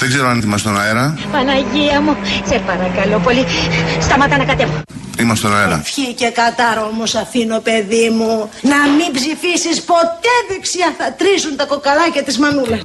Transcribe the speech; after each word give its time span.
Δεν 0.00 0.08
ξέρω 0.08 0.28
αν 0.28 0.40
είμαστε 0.40 0.68
στον 0.68 0.80
αέρα. 0.80 1.18
Παναγία 1.32 2.00
μου, 2.00 2.16
σε 2.48 2.62
παρακαλώ 2.66 3.18
πολύ. 3.18 3.44
Σταμάτα 4.00 4.36
να 4.36 4.44
κατέβω. 4.44 4.72
Είμαστε 5.20 5.46
στον 5.46 5.58
αέρα. 5.58 5.76
Ευχή 5.78 6.14
και 6.14 6.30
κατάρο 6.30 6.88
όμως 6.92 7.14
αφήνω 7.14 7.58
παιδί 7.58 8.10
μου 8.10 8.50
Να 8.62 8.76
μην 8.96 9.12
ψηφίσεις 9.12 9.82
ποτέ 9.82 10.34
δεξιά 10.48 10.94
Θα 10.98 11.12
τρίσουν 11.12 11.56
τα 11.56 11.64
κοκαλάκια 11.64 12.22
της 12.22 12.38
μανούλας 12.38 12.80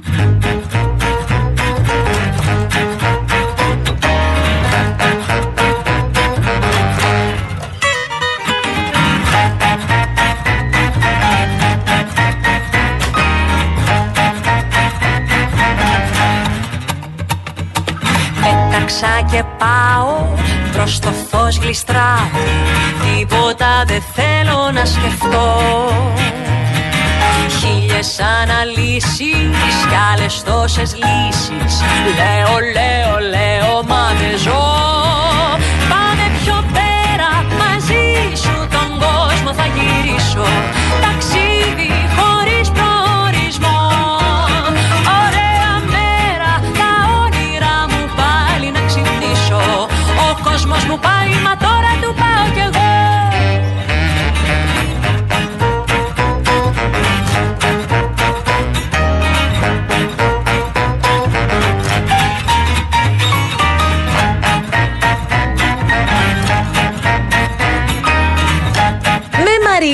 και 19.36 19.44
πάω 19.58 20.26
προς 20.72 20.98
το 20.98 21.12
φως 21.30 21.58
γλιστράω 21.58 22.28
Τίποτα 23.04 23.84
δεν 23.86 24.02
θέλω 24.14 24.70
να 24.72 24.84
σκεφτώ. 24.84 25.62
Χίλιες 27.58 28.20
αναλύσεις 28.40 29.76
κι 29.88 29.96
άλλες 30.12 30.42
τόσες 30.42 30.94
λύσεις. 30.94 31.80
Λέω, 32.16 32.58
λέω, 32.58 33.28
λέω, 33.30 33.82
μα 33.86 34.12
δεν 34.18 34.38
ζω 34.38 35.15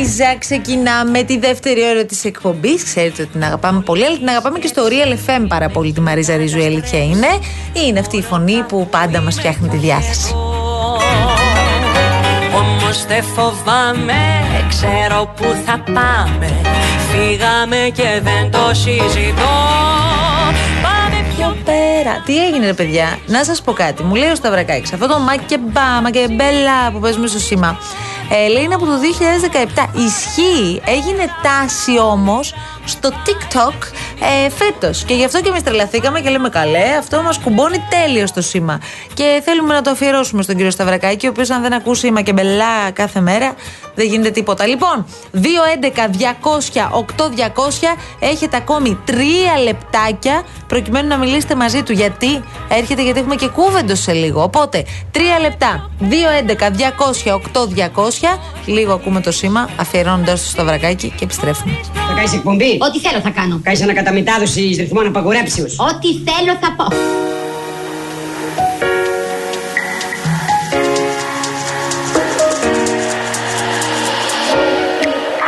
Με 0.03 0.09
Μαρίζα 0.09 0.37
ξεκινάμε 0.39 1.23
τη 1.23 1.39
δεύτερη 1.39 1.81
ώρα 1.91 2.05
της 2.05 2.25
εκπομπής. 2.25 2.85
Ξέρετε 2.85 3.23
ότι 3.23 3.31
την 3.31 3.45
αγαπάμε 3.45 3.81
πολύ, 3.81 4.05
αλλά 4.05 4.17
την 4.17 4.29
αγαπάμε 4.29 4.59
και 4.59 4.67
στο 4.67 4.83
Real 4.89 5.13
FM 5.13 5.45
πάρα 5.49 5.69
πολύ 5.69 5.93
τη 5.93 6.01
Μαρίζα 6.01 6.37
Ρίζου. 6.37 6.59
Η 6.59 6.65
αλήθεια 6.65 7.05
είναι. 7.05 7.27
Είναι 7.87 7.99
αυτή 7.99 8.17
η 8.17 8.23
φωνή 8.23 8.63
που 8.69 8.89
πάντα 8.91 9.21
μας 9.21 9.35
φτιάχνει 9.35 9.69
τη 9.69 9.77
διάθεση. 9.77 10.35
Όμως 12.55 13.07
δεν 13.07 13.23
φοβάμαι, 13.23 14.15
ξέρω 14.69 15.33
που 15.37 15.45
θα 15.67 15.85
πάμε 15.93 16.61
Φύγαμε 17.13 17.91
και 17.95 18.21
δεν 18.23 18.51
το 18.51 18.75
συζητώ 18.75 19.55
Πάμε 20.83 21.27
πιο 21.37 21.57
Πέρα. 21.65 22.23
Τι 22.27 22.47
έγινε, 22.47 22.67
ρε 22.67 22.73
παιδιά, 22.73 23.19
να 23.27 23.45
σας 23.45 23.63
πω 23.63 23.73
κάτι. 23.73 24.03
Μου 24.03 24.15
λέει 24.15 24.31
ο 24.31 24.35
Σταυρακάκης, 24.35 24.93
αυτό 24.93 25.07
το 25.07 25.19
μακεμπά, 25.19 26.01
μακεμπέλα 26.03 26.91
που 26.93 26.99
παίζουμε 26.99 27.27
στο 27.27 27.39
σήμα. 27.39 27.79
Ε, 28.35 28.49
λέει 28.49 28.63
είναι 28.63 28.75
από 28.75 28.85
το 28.85 28.93
2017. 29.93 29.97
Ισχύει, 29.97 30.83
έγινε 30.85 31.27
τάση 31.43 31.99
όμως 31.99 32.55
στο 32.85 33.11
TikTok 33.27 33.75
ε, 34.23 34.51
φέτος. 34.51 35.05
Και 35.05 35.15
γι' 35.15 35.25
αυτό 35.25 35.41
και 35.41 35.49
εμείς 35.49 35.63
τρελαθήκαμε 35.63 36.21
και 36.21 36.31
λέμε 36.31 36.49
καλέ, 36.49 36.97
αυτό 36.99 37.23
μας 37.23 37.39
κουμπώνει 37.39 37.77
τέλειος 37.89 38.29
στο 38.29 38.43
σήμα. 38.43 38.81
Και 39.15 39.43
θέλουμε 39.45 39.75
να 39.75 39.83
το 39.83 39.91
αφιερώσουμε 39.91 40.43
στον 40.43 40.57
κύριο 40.57 40.71
Σταυρακάκη, 40.71 41.27
ο 41.27 41.31
οποίος 41.31 41.51
αν 41.51 41.63
δεν 41.63 41.73
ακούσει 41.73 42.11
μακεμπελά 42.11 42.91
κάθε 42.93 43.21
μέρα, 43.21 43.55
δεν 43.95 44.07
γίνεται 44.07 44.31
τίποτα. 44.31 44.67
Λοιπόν, 44.67 45.07
211-200-8200 45.35 45.39
έχετε 48.21 48.57
ακόμη 48.57 48.99
3 49.07 49.13
λεπτάκια 49.65 50.43
προκειμένου 50.67 51.09
να 51.09 51.17
μιλήσετε 51.17 51.55
μαζί 51.55 51.83
του. 51.83 51.93
Γιατί 51.93 52.43
έρχεται, 52.69 53.03
γιατί 53.03 53.19
έχουμε 53.19 53.35
και 53.35 53.49
κούβεντο 53.49 53.95
σε 53.95 54.13
λίγο. 54.13 54.43
Οπότε, 54.43 54.85
3 55.13 55.19
λεπτά. 55.41 55.91
211-200-8200. 56.01 58.39
Λίγο 58.67 58.93
ακούμε 58.93 59.21
το 59.21 59.33
σήμα, 59.33 59.69
αφιερώνοντας 59.77 60.43
το 60.43 60.49
στο 60.49 60.65
βρακάκι 60.65 61.13
και 61.17 61.25
επιστρέφουμε. 61.25 61.79
Θα 61.95 62.13
κάνεις 62.15 62.33
εκπομπή; 62.33 62.79
Ό,τι 62.81 63.01
θέλω 63.01 63.21
θα 63.21 63.31
κάνω. 63.31 63.61
Κάνεις 63.63 63.81
ανακαταμετάδοση 64.13 64.61
ρυθμών 64.61 65.07
απαγορέψεως. 65.07 65.79
Ό,τι 65.79 66.09
θέλω 66.09 66.59
θα 66.61 66.75
πω. 66.77 66.87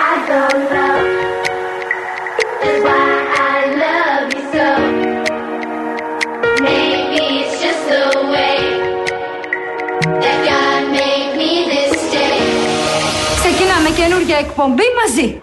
I 0.07 0.17
don't 0.31 0.63
know 0.75 0.97
just 2.63 2.81
why 2.87 3.07
I 3.53 3.59
love 3.85 4.25
you 4.35 4.43
so. 4.55 4.67
Maybe 6.67 7.21
it's 7.41 7.55
just 7.65 7.83
the 7.95 8.05
way 8.35 8.59
that 10.23 10.39
God 10.51 10.83
made 10.99 11.31
me 11.41 11.51
this 11.73 11.95
day. 12.15 12.39
Ξεκινάμε 13.41 13.89
καινούργια 13.97 14.37
εκπομπή 14.37 14.89
μαζί. 15.01 15.43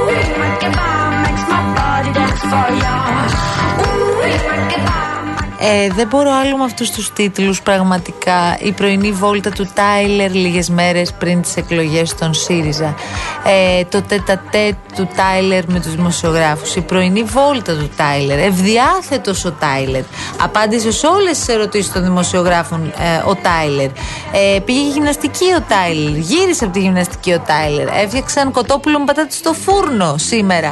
for 2.49 2.67
you. 2.73 2.95
Ooh, 3.85 4.25
you 4.25 4.45
work. 4.45 5.00
Ε, 5.63 5.87
δεν 5.95 6.07
μπορώ 6.07 6.31
άλλο 6.31 6.57
με 6.57 6.63
αυτούς 6.63 6.91
τους 6.91 7.13
τίτλους 7.13 7.61
πραγματικά. 7.61 8.57
Η 8.59 8.71
πρωινή 8.71 9.11
βόλτα 9.11 9.49
του 9.49 9.69
Τάιλερ 9.73 10.33
λίγες 10.33 10.69
μέρες 10.69 11.13
πριν 11.13 11.41
τις 11.41 11.55
εκλογές 11.55 12.15
των 12.15 12.33
ΣΥΡΙΖΑ. 12.33 12.95
Ε, 13.45 13.83
το 13.83 14.01
τετατέ 14.01 14.77
του 14.95 15.09
Τάιλερ 15.15 15.67
με 15.67 15.79
τους 15.79 15.95
δημοσιογράφους. 15.95 16.75
Η 16.75 16.81
πρωινή 16.81 17.23
βόλτα 17.23 17.77
του 17.77 17.89
Τάιλερ. 17.95 18.39
Ευδιάθετος 18.39 19.45
ο 19.45 19.51
Τάιλερ. 19.51 20.01
Απάντησε 20.41 20.91
σε 20.91 21.07
όλες 21.07 21.37
τις 21.37 21.47
ερωτήσεις 21.47 21.91
των 21.91 22.03
δημοσιογράφων 22.03 22.85
ε, 22.85 23.29
ο 23.29 23.35
Τάιλερ. 23.35 23.89
Ε, 24.31 24.59
πήγε 24.65 24.87
γυμναστική 24.93 25.45
ο 25.57 25.61
Τάιλερ. 25.67 26.17
Γύρισε 26.17 26.63
από 26.63 26.73
τη 26.73 26.79
γυμναστική 26.79 27.33
ο 27.33 27.39
Τάιλερ. 27.39 27.87
Έφτιαξαν 27.87 28.51
κοτόπουλο 28.51 28.99
με 28.99 29.05
πατάτη 29.05 29.33
στο 29.33 29.53
φούρνο 29.53 30.17
σήμερα. 30.17 30.71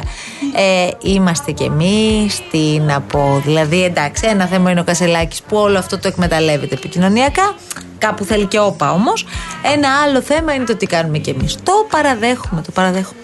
Ε, 0.54 0.88
είμαστε 1.00 1.50
κι 1.50 1.64
εμείς, 1.64 2.42
τι 2.50 2.80
να 2.80 3.00
πω. 3.00 3.42
Δηλαδή 3.44 3.84
εντάξει, 3.84 4.26
ένα 4.26 4.46
θέμα 4.46 4.70
είναι 4.70 4.79
ο 4.80 4.84
Κασελάκης 4.84 5.42
που 5.42 5.56
όλο 5.56 5.78
αυτό 5.78 5.98
το 5.98 6.08
εκμεταλλεύεται 6.08 6.74
επικοινωνιακά. 6.74 7.54
Κάπου 7.98 8.24
θέλει 8.24 8.46
και 8.46 8.58
όπα 8.58 8.92
όμως. 8.92 9.26
Ένα 9.74 9.88
άλλο 10.04 10.20
θέμα 10.20 10.54
είναι 10.54 10.64
το 10.64 10.76
τι 10.76 10.86
κάνουμε 10.86 11.18
κι 11.18 11.30
εμείς. 11.30 11.56
Το 11.62 11.86
παραδέχομαι, 11.90 12.62
το 12.62 12.70
παραδέχομαι. 12.70 13.20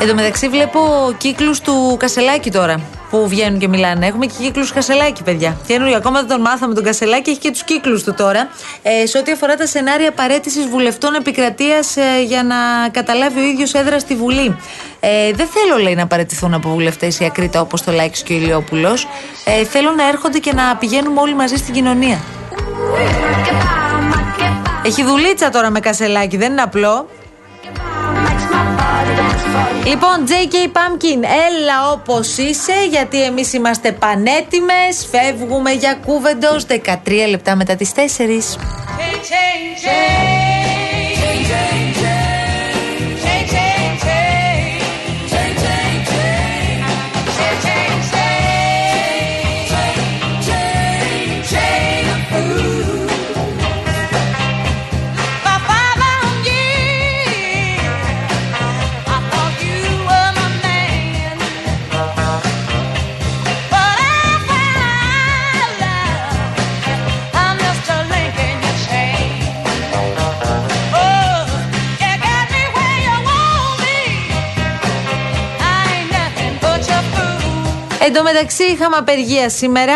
Εν 0.00 0.08
τω 0.08 0.14
μεταξύ 0.14 0.48
βλέπω 0.48 0.80
κύκλους 1.18 1.60
του 1.60 1.96
Κασελάκη 1.98 2.50
τώρα 2.50 2.97
που 3.10 3.28
βγαίνουν 3.28 3.58
και 3.58 3.68
μιλάνε. 3.68 4.06
Έχουμε 4.06 4.26
και 4.26 4.32
κύκλους 4.38 4.72
Κασελάκη, 4.72 5.22
παιδιά. 5.22 5.56
Καινούριο, 5.66 5.96
ακόμα 5.96 6.18
δεν 6.18 6.28
τον 6.28 6.40
μάθαμε 6.40 6.74
τον 6.74 6.84
Κασελάκη, 6.84 7.30
έχει 7.30 7.38
και 7.38 7.50
τους 7.50 7.62
κύκλους 7.62 8.02
του 8.02 8.14
τώρα. 8.14 8.48
Ε, 8.82 9.06
σε 9.06 9.18
ό,τι 9.18 9.32
αφορά 9.32 9.54
τα 9.54 9.66
σενάρια 9.66 10.12
παρέτησης 10.12 10.66
βουλευτών 10.66 11.14
επικρατείας 11.14 11.96
ε, 11.96 12.22
για 12.26 12.42
να 12.42 12.56
καταλάβει 12.90 13.40
ο 13.40 13.42
ίδιος 13.42 13.74
έδρα 13.74 13.98
στη 13.98 14.14
Βουλή. 14.14 14.56
Ε, 15.00 15.32
δεν 15.32 15.46
θέλω, 15.46 15.82
λέει, 15.82 15.94
να 15.94 16.06
παρετηθούν 16.06 16.54
από 16.54 16.68
βουλευτές 16.68 17.20
η 17.20 17.24
Ακρίτα 17.24 17.60
όπως 17.60 17.82
το 17.82 17.92
Λάκης 17.92 18.22
και 18.22 18.32
ο 18.32 18.36
Ηλιόπουλος. 18.36 19.08
Ε, 19.44 19.64
θέλω 19.64 19.90
να 19.90 20.08
έρχονται 20.08 20.38
και 20.38 20.52
να 20.52 20.76
πηγαίνουμε 20.76 21.20
όλοι 21.20 21.34
μαζί 21.34 21.56
στην 21.56 21.74
κοινωνία. 21.74 22.20
Έχει 24.82 25.04
δουλίτσα 25.04 25.50
τώρα 25.50 25.70
με 25.70 25.80
Κασελάκη, 25.80 26.36
δεν 26.36 26.52
είναι 26.52 26.62
απλό. 26.62 27.08
Λοιπόν, 29.84 30.24
JK 30.26 30.54
Pumpkin, 30.54 31.22
έλα 31.22 31.92
όπως 31.92 32.36
είσαι, 32.36 32.72
γιατί 32.90 33.22
εμείς 33.22 33.52
είμαστε 33.52 33.92
πανέτοιμες. 33.92 35.08
Φεύγουμε 35.10 35.70
για 35.70 35.98
κούβεντος 36.06 36.66
13 36.66 37.26
λεπτά 37.28 37.56
μετά 37.56 37.76
τις 37.76 37.92
4. 37.92 38.58
Εν 78.08 78.14
τω 78.14 78.22
μεταξύ 78.22 78.62
είχαμε 78.62 78.96
απεργία 78.96 79.48
σήμερα. 79.48 79.94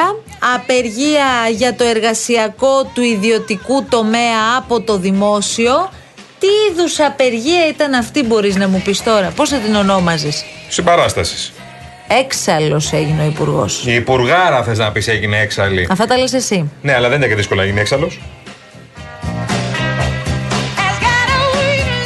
Απεργία 0.55 1.49
για 1.57 1.75
το 1.75 1.85
εργασιακό 1.85 2.91
του 2.95 3.03
ιδιωτικού 3.03 3.85
τομέα 3.89 4.57
από 4.59 4.81
το 4.81 4.99
δημόσιο. 4.99 5.91
Τι 6.39 6.47
είδους 6.71 7.01
απεργία 7.01 7.69
ήταν 7.69 7.95
αυτή, 7.95 8.23
μπορείς 8.23 8.57
να 8.57 8.69
μου 8.69 8.83
πεις 8.85 9.03
τώρα, 9.03 9.33
πώς 9.37 9.49
θα 9.49 9.57
την 9.57 9.75
ονόμαζες; 9.75 10.45
Συμπαράστασης. 10.69 11.53
Έξαλλος 12.09 12.93
έγινε 12.93 13.23
ο 13.23 13.27
Υπουργός. 13.27 13.87
Η 13.87 13.95
Υπουργάρα 13.95 14.63
θες 14.63 14.79
να 14.79 14.93
πεις 14.93 15.09
έγινε 15.09 15.39
έξαλλη. 15.39 15.89
Αυτά 15.91 16.07
τα 16.07 16.17
λες 16.17 16.33
εσύ. 16.33 16.71
Ναι, 16.83 16.95
αλλά 16.95 17.09
δεν 17.09 17.17
είναι 17.17 17.29
και 17.29 17.35
δύσκολο 17.35 17.61
να 17.61 17.67
γίνει 17.67 17.81
έξαλλος. 17.81 18.21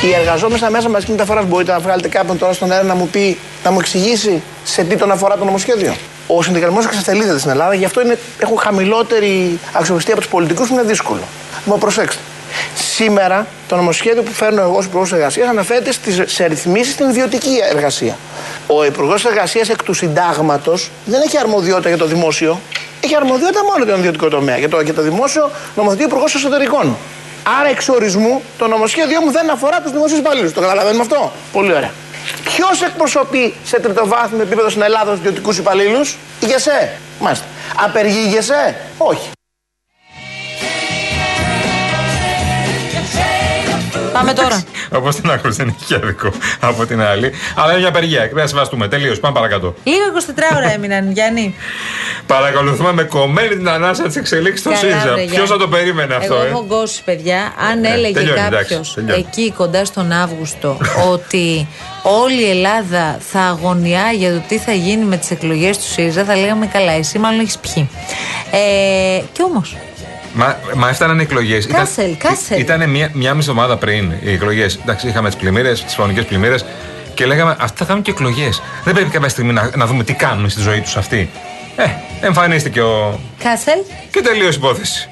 Οι 0.07 0.15
εργαζόμενοι 0.15 0.59
στα 0.59 0.71
μέσα 0.71 0.89
μαζικής 0.89 1.15
μεταφοράς 1.15 1.45
μπορείτε 1.47 1.73
να 1.73 1.79
βγάλετε 1.79 2.09
κάποιον 2.09 2.39
τώρα 2.39 2.53
στον 2.53 2.73
αέρα 2.73 2.85
να 2.85 2.95
μου 2.95 3.09
πει, 3.09 3.39
να 3.65 3.71
μου 3.71 3.79
εξηγήσει 3.81 4.43
σε 4.65 4.83
τι 4.85 4.97
τον 4.97 5.11
αφορά 5.11 5.37
το 5.37 5.45
νομοσχέδιο. 5.45 5.97
Ο 6.27 6.43
συνδικαλισμός 6.43 6.85
εξασθελίζεται 6.85 7.39
στην 7.39 7.51
Ελλάδα, 7.51 7.75
γι' 7.75 7.85
αυτό 7.85 8.01
είναι, 8.01 8.19
έχουν 8.39 8.59
χαμηλότερη 8.59 9.59
αξιοπιστία 9.73 10.13
από 10.13 10.23
τους 10.23 10.31
πολιτικούς 10.31 10.69
που 10.69 10.75
είναι 10.75 10.83
δύσκολο. 10.83 11.21
Λοιπόν, 11.65 11.79
προσέξτε. 11.79 12.23
Σήμερα 12.75 13.47
το 13.69 13.77
νομοσχέδιο 13.77 14.23
που 14.23 14.33
φέρνω 14.33 14.61
εγώ 14.61 14.77
ως 14.77 14.85
Υπουργός 14.85 15.13
Εργασίας 15.13 15.49
αναφέρεται 15.49 15.93
στις, 15.93 16.23
σε 16.27 16.47
ρυθμίσεις 16.47 16.93
στην 16.93 17.09
ιδιωτική 17.09 17.59
εργασία. 17.71 18.17
Ο 18.67 18.85
Υπουργός 18.85 19.25
Εργασίας 19.25 19.69
εκ 19.69 19.83
του 19.83 19.93
συντάγματος 19.93 20.91
δεν 21.05 21.21
έχει 21.27 21.39
αρμοδιότητα 21.39 21.89
για 21.89 21.99
το 21.99 22.07
δημόσιο. 22.07 22.61
Έχει 23.01 23.17
αρμοδιότητα 23.17 23.65
μόνο 23.65 23.77
για 23.77 23.87
τον 23.87 23.99
ιδιωτικό 23.99 24.29
τομέα. 24.29 24.57
Για 24.59 24.69
το, 24.69 24.81
για 24.81 24.95
το 24.95 25.03
δημόσιο 25.03 25.51
νομοθετεί 25.77 26.03
ο 26.03 26.07
Υπουργός 26.07 26.35
Εσωτερικών. 26.35 26.97
Άρα, 27.61 27.69
εξ 27.69 27.89
ορισμού, 27.89 28.43
το 28.59 28.67
νομοσχέδιό 28.67 29.21
μου 29.21 29.31
δεν 29.31 29.51
αφορά 29.51 29.81
τους 29.81 29.93
δημοσίους 29.93 30.19
υπαλλήλους. 30.19 30.53
Το 30.53 30.61
καταλαβαίνουμε 30.61 31.03
αυτό; 31.03 31.33
Πολύ 31.53 31.73
ωραία. 31.73 31.91
Ποιος 32.45 32.83
εκπροσωπεί 32.83 33.55
σε 33.65 33.81
τριτοβάθμιο 33.81 34.43
επίπεδο 34.43 34.69
στην 34.69 34.83
Ελλάδα 34.83 35.11
τους 35.11 35.21
ιδιωτικούς 35.21 35.59
υπαλλήλους, 35.59 36.17
η 36.41 36.47
ΓΕΣΕ. 36.47 36.93
Μάλιστα. 37.21 37.45
Απεργεί 37.77 38.19
η 38.19 38.29
ΓΕΣΕ, 38.29 38.77
όχι. 38.99 39.31
Πάμε 44.13 44.33
τώρα. 44.33 44.65
Όπως 44.93 45.17
την 45.17 45.31
άκουσε, 45.31 45.51
δεν 45.65 45.77
έχει 45.81 45.95
άδικο 45.95 46.31
από 46.61 46.87
την 46.87 47.01
άλλη. 47.03 47.31
Αλλά 47.57 47.71
είναι 47.71 47.79
μια 47.81 47.89
απεργία. 47.89 48.21
Πρέπει 48.21 48.35
να 48.41 48.47
σεβαστούμε. 48.47 48.89
Τελείως. 48.89 49.21
Πάμε 49.21 49.35
παρακάτω. 49.35 49.75
Λίγο 49.85 49.99
24 50.53 50.57
ώρα 50.57 50.73
έμειναν, 50.73 51.11
Γιάννη. 51.13 51.55
Παρακολουθούμε 52.27 52.93
με 52.93 53.03
κομμένη 53.03 53.49
την 53.49 53.69
ανάσα 53.69 54.03
της 54.03 54.17
εξελίξης 54.17 54.61
στο 54.61 54.69
Καλά, 54.69 54.81
ΣΥΡΙΖΑ. 54.81 54.99
βρε, 55.13 55.15
Ποιος 55.15 55.31
Γιάννη. 55.31 55.49
θα 55.49 55.57
το 55.57 55.69
περίμενε 55.69 56.15
αυτό, 56.15 56.35
Εγώ 56.35 56.43
ε; 56.45 56.49
έχω 56.49 56.65
γκώσει, 56.69 57.03
παιδιά. 57.05 57.53
Αν 57.71 57.81
Ναι, 57.81 57.89
έλεγε 57.89 58.13
τελειώνει, 58.15 58.41
κάποιος 58.41 58.71
εντάξει, 58.71 58.95
τελειώνει. 58.95 59.25
εκεί 59.29 59.53
κοντά 59.57 59.85
στον 59.85 60.13
Αύγουστο 60.13 60.77
ότι 61.13 61.67
όλη 62.03 62.43
η 62.47 62.51
Ελλάδα 62.51 63.19
θα 63.31 63.41
αγωνιά 63.41 64.13
για 64.13 64.33
το 64.33 64.43
τι 64.49 64.59
θα 64.59 64.73
γίνει 64.73 65.05
με 65.05 65.17
τις 65.17 65.31
εκλογές 65.31 65.77
του 65.79 65.85
ΣΥΡΙΖΑ, 65.85 66.25
θα 66.25 66.37
λέγαμε 66.37 66.67
καλά, 66.67 66.93
εσύ 66.93 67.19
μάλλον 67.19 67.41
έχεις 67.41 67.59
πιει. 67.59 67.89
Ε, 68.51 69.21
κι 69.33 69.43
όμως. 69.43 69.77
Μα, 70.39 70.59
μα 70.75 70.89
έφταναν 70.89 71.19
οι 71.19 71.23
εκλογές. 71.23 71.67
Κάσελ, 71.67 72.17
Κάσελ. 72.17 72.61
Ήταν 72.61 72.91
μία, 72.91 73.11
μία 73.13 73.35
μισή 73.35 73.51
εβδομάδα 73.51 73.77
πριν 73.77 74.13
οι 74.21 74.33
εκλογές. 74.33 74.79
Εντάξει, 74.83 75.09
είχαμε 75.09 75.29
τις 75.29 75.37
πλημμύρες, 75.37 75.85
τις 75.85 75.95
φονικές 75.95 76.25
πλημμύρες 76.25 76.65
και 77.15 77.27
λέγαμε 77.27 77.57
Αυτά 77.59 77.75
θα 77.77 77.85
κάνουν 77.85 78.03
και 78.03 78.11
εκλογές. 78.11 78.63
Δεν 78.85 78.95
πρέπει 78.95 79.11
κάποια 79.11 79.29
στιγμή 79.29 79.53
να, 79.53 79.71
να 79.77 79.87
δούμε 79.87 80.05
τι 80.05 80.13
κάνουν 80.13 80.49
στη 80.49 80.61
ζωή 80.61 80.81
τους 80.81 80.97
αυτοί. 80.97 81.31
Ε, 81.77 81.87
εμφανίστηκε 82.21 82.81
ο. 82.81 83.21
Κάσελ. 83.43 83.79
και 84.11 84.21
τελείωσε 84.21 84.46
η 84.46 84.49
υπόθεση. 84.49 85.09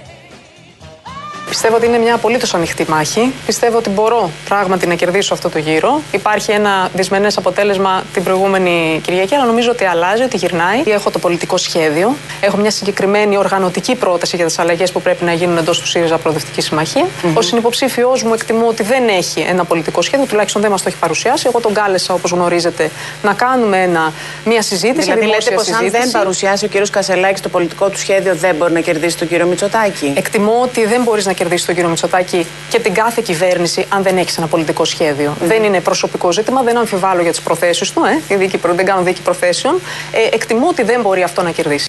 Πιστεύω 1.54 1.76
ότι 1.76 1.86
είναι 1.86 1.98
μια 1.98 2.14
απολύτως 2.14 2.54
ανοιχτή 2.54 2.86
μάχη. 2.88 3.32
Πιστεύω 3.46 3.76
ότι 3.76 3.90
μπορώ 3.90 4.30
πράγματι 4.48 4.86
να 4.86 4.94
κερδίσω 4.94 5.34
αυτό 5.34 5.48
το 5.48 5.58
γύρο. 5.58 6.00
Υπάρχει 6.12 6.50
ένα 6.50 6.88
δυσμενές 6.94 7.36
αποτέλεσμα 7.36 8.02
την 8.12 8.22
προηγούμενη 8.22 9.00
Κυριακή, 9.02 9.34
αλλά 9.34 9.44
νομίζω 9.44 9.70
ότι 9.70 9.84
αλλάζει, 9.84 10.22
ότι 10.22 10.36
γυρνάει. 10.36 10.82
Έχω 10.86 11.10
το 11.10 11.18
πολιτικό 11.18 11.56
σχέδιο. 11.56 12.16
Έχω 12.40 12.56
μια 12.56 12.70
συγκεκριμένη 12.70 13.36
οργανωτική 13.36 13.94
πρόταση 13.94 14.36
για 14.36 14.46
τις 14.46 14.58
αλλαγές 14.58 14.92
που 14.92 15.02
πρέπει 15.02 15.24
να 15.24 15.32
γίνουν 15.32 15.56
εντός 15.56 15.80
του 15.80 15.86
ΣΥΡΙΖΑ 15.86 16.18
Προοδευτική 16.18 16.60
Συμμαχία. 16.60 17.06
Ο 17.34 17.42
συνυποψήφιός 17.42 18.22
μου 18.22 18.34
εκτιμώ 18.34 18.66
ότι 18.66 18.82
δεν 18.82 19.08
έχει 19.08 19.40
ένα 19.48 19.64
πολιτικό 19.64 20.02
σχέδιο, 20.02 20.26
τουλάχιστον 20.26 20.62
δεν 20.62 20.70
μας 20.70 20.82
το 20.82 20.88
έχει 20.88 20.98
παρουσιάσει. 20.98 21.44
Εγώ 21.48 21.60
τον 21.60 21.74
κάλεσα, 21.74 22.14
όπως 22.14 22.30
γνωρίζετε, 22.30 22.90
να 23.22 23.32
κάνουμε 23.32 23.82
ένα, 23.82 24.12
μια 24.44 24.62
συζήτηση. 24.62 25.02
Δηλαδή 25.02 25.26
λέτε 25.26 25.36
δημόσια 25.36 25.56
πως 25.56 25.68
αν 25.68 25.78
συζήτηση. 25.78 26.02
δεν 26.02 26.10
παρουσιάσει 26.10 26.64
ο 26.64 26.68
κύριος 26.68 26.90
Κασελάκης 26.90 27.40
το 27.40 27.48
πολιτικό 27.48 27.88
του 27.88 27.98
σχέδιο 27.98 28.34
δεν 28.34 28.54
μπορεί 28.54 28.72
να 28.72 28.80
κερδίσει 28.80 29.18
τον 29.18 29.28
κύριο 29.28 29.46
Μητσοτάκη; 29.46 30.12
Εκτιμώ 30.16 30.60
ότι 30.62 30.86
δεν 30.86 31.02
μπορείς 31.02 31.24
να 31.24 31.32
κερδίσει 31.32 31.42
τον 31.48 31.74
κύριο 31.74 31.88
Μητσοτάκη 31.88 32.46
και 32.68 32.78
την 32.80 32.94
κάθε 32.94 33.22
κυβέρνηση 33.24 33.86
αν 33.88 34.02
δεν 34.02 34.16
έχεις 34.16 34.36
ένα 34.38 34.46
πολιτικό 34.46 34.84
σχέδιο. 34.84 35.36
Δεν 35.44 35.62
είναι 35.64 35.80
προσωπικό 35.80 36.32
ζήτημα, 36.32 36.62
δεν 36.62 36.76
αμφιβάλλω 36.78 37.22
για 37.22 37.30
τις 37.30 37.40
προθέσεις 37.40 37.92
του, 37.92 38.02
ε, 38.28 38.34
η 38.34 38.36
δίκη, 38.36 38.58
προ- 38.58 38.74
δεν 38.74 38.84
κάνω 38.86 39.02
δίκη 39.02 39.20
προθέσεων. 39.20 39.80
Ε, 40.12 40.34
εκτιμώ 40.34 40.68
ότι 40.68 40.82
δεν 40.82 41.00
μπορεί 41.00 41.22
αυτό 41.22 41.42
να 41.42 41.50
κερδίσει. 41.50 41.88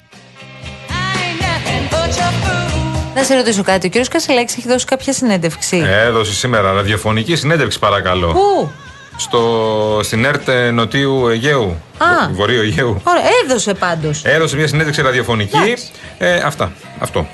Να 3.14 3.22
σε 3.22 3.34
ρωτήσω 3.34 3.62
κάτι. 3.62 3.86
Ο 3.86 3.88
κύριος 3.88 4.08
Κασελάκης 4.08 4.56
έχει 4.56 4.68
δώσει 4.68 4.84
κάποια 4.84 5.12
συνέντευξη; 5.12 5.84
Έδωσε 6.06 6.32
σήμερα 6.34 6.72
ραδιοφωνική 6.72 7.36
συνέντευξη, 7.36 7.78
παρακαλώ. 7.78 8.32
Πού; 8.32 8.70
Στο, 9.16 10.00
στην 10.02 10.24
ΕΡΤ 10.24 10.48
Νοτίου 10.72 11.28
Αιγαίου. 11.28 11.76
Α. 11.98 12.06
Βο- 12.28 12.34
Βορείου 12.34 12.60
Αιγαίου. 12.60 13.00
Ωραία, 13.04 13.22
έδωσε 13.44 13.74
πάντως. 13.74 14.22
Έδωσε 14.24 14.56
μια 14.56 14.66
συνέντευξη 14.66 15.02
ραδιοφωνική. 15.02 15.74
Ε, 16.18 16.34
αυτά. 16.36 16.72
Αυτό. 16.98 17.26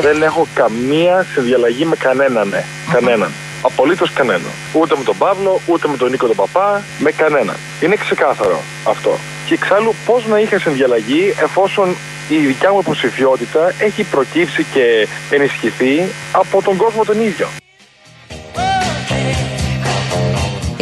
Δεν 0.00 0.22
έχω 0.22 0.46
καμία 0.54 1.26
συνδιαλλαγή 1.32 1.84
με 1.84 1.96
κανέναν, 1.96 2.48
ναι. 2.48 2.64
Κανέναν. 2.92 3.30
Απολύτως 3.62 4.12
κανέναν. 4.12 4.50
Ούτε 4.72 4.96
με 4.96 5.04
τον 5.04 5.16
Παύλο, 5.18 5.60
ούτε 5.66 5.88
με 5.88 5.96
τον 5.96 6.10
Νίκο 6.10 6.26
τον 6.26 6.36
Παπά, 6.36 6.82
με 6.98 7.10
κανέναν. 7.10 7.56
Είναι 7.80 7.96
ξεκάθαρο 7.96 8.62
αυτό. 8.84 9.18
Και 9.46 9.54
εξάλλου, 9.54 9.94
πώς 10.06 10.26
να 10.26 10.38
είχα 10.40 10.58
συνδιαλλαγή 10.58 11.34
εφόσον 11.42 11.96
η 12.28 12.36
δικιά 12.36 12.72
μου 12.72 12.78
υποψηφιότητα 12.78 13.72
έχει 13.78 14.02
προκύψει 14.02 14.64
και 14.72 15.08
ενισχυθεί 15.30 16.08
από 16.32 16.62
τον 16.62 16.76
κόσμο 16.76 17.04
τον 17.04 17.20
ίδιο. 17.20 17.48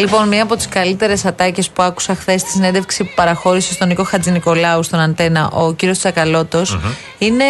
Λοιπόν, 0.02 0.28
μία 0.28 0.42
από 0.42 0.56
τις 0.56 0.68
καλύτερες 0.68 1.24
ατάκες 1.24 1.70
που 1.70 1.82
άκουσα 1.82 2.14
χθες 2.14 2.40
στη 2.40 2.50
συνέντευξη 2.50 3.04
που 3.04 3.12
παραχώρησε 3.14 3.72
στον 3.72 3.88
Νίκο 3.88 4.04
Χατζηνικολάου 4.04 4.82
στον 4.82 5.00
Αντένα, 5.00 5.50
ο 5.52 5.72
κύριος 5.72 5.98
Τσακαλώτος, 5.98 6.78
είναι. 7.18 7.44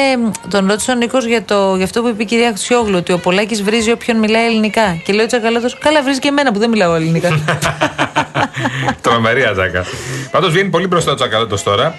Τον 0.51 0.67
ρώτησε 0.69 0.91
ο 0.91 0.95
Νίκος 0.95 1.25
για, 1.25 1.43
το, 1.43 1.75
για 1.77 1.85
αυτό 1.85 2.03
που 2.03 2.09
είπε 2.09 2.23
η 2.23 2.27
κυρία 2.27 2.53
Χτσιόγλου, 2.55 2.97
ότι 2.97 3.13
ο 3.13 3.19
Πολάκης 3.19 3.63
βρίζει 3.63 3.91
όποιον 3.91 4.17
μιλάει 4.17 4.47
ελληνικά. 4.47 5.01
Και 5.05 5.13
λέει 5.13 5.25
ο 5.25 5.27
Τσακαλώτος, 5.27 5.79
Καλά, 5.79 6.03
βρίζει 6.03 6.19
και 6.19 6.29
εμένα 6.29 6.53
που 6.53 6.59
δεν 6.59 6.71
μιλάω 6.71 6.95
ελληνικά. 6.95 7.59
Τρομερή 9.03 9.45
ατάκα. 9.45 9.85
Πάντως 10.31 10.53
βγαίνει 10.53 10.69
πολύ 10.69 10.87
μπροστά 10.87 11.13
ο 11.13 11.15
Τσακαλώτος 11.15 11.63
τώρα. 11.63 11.95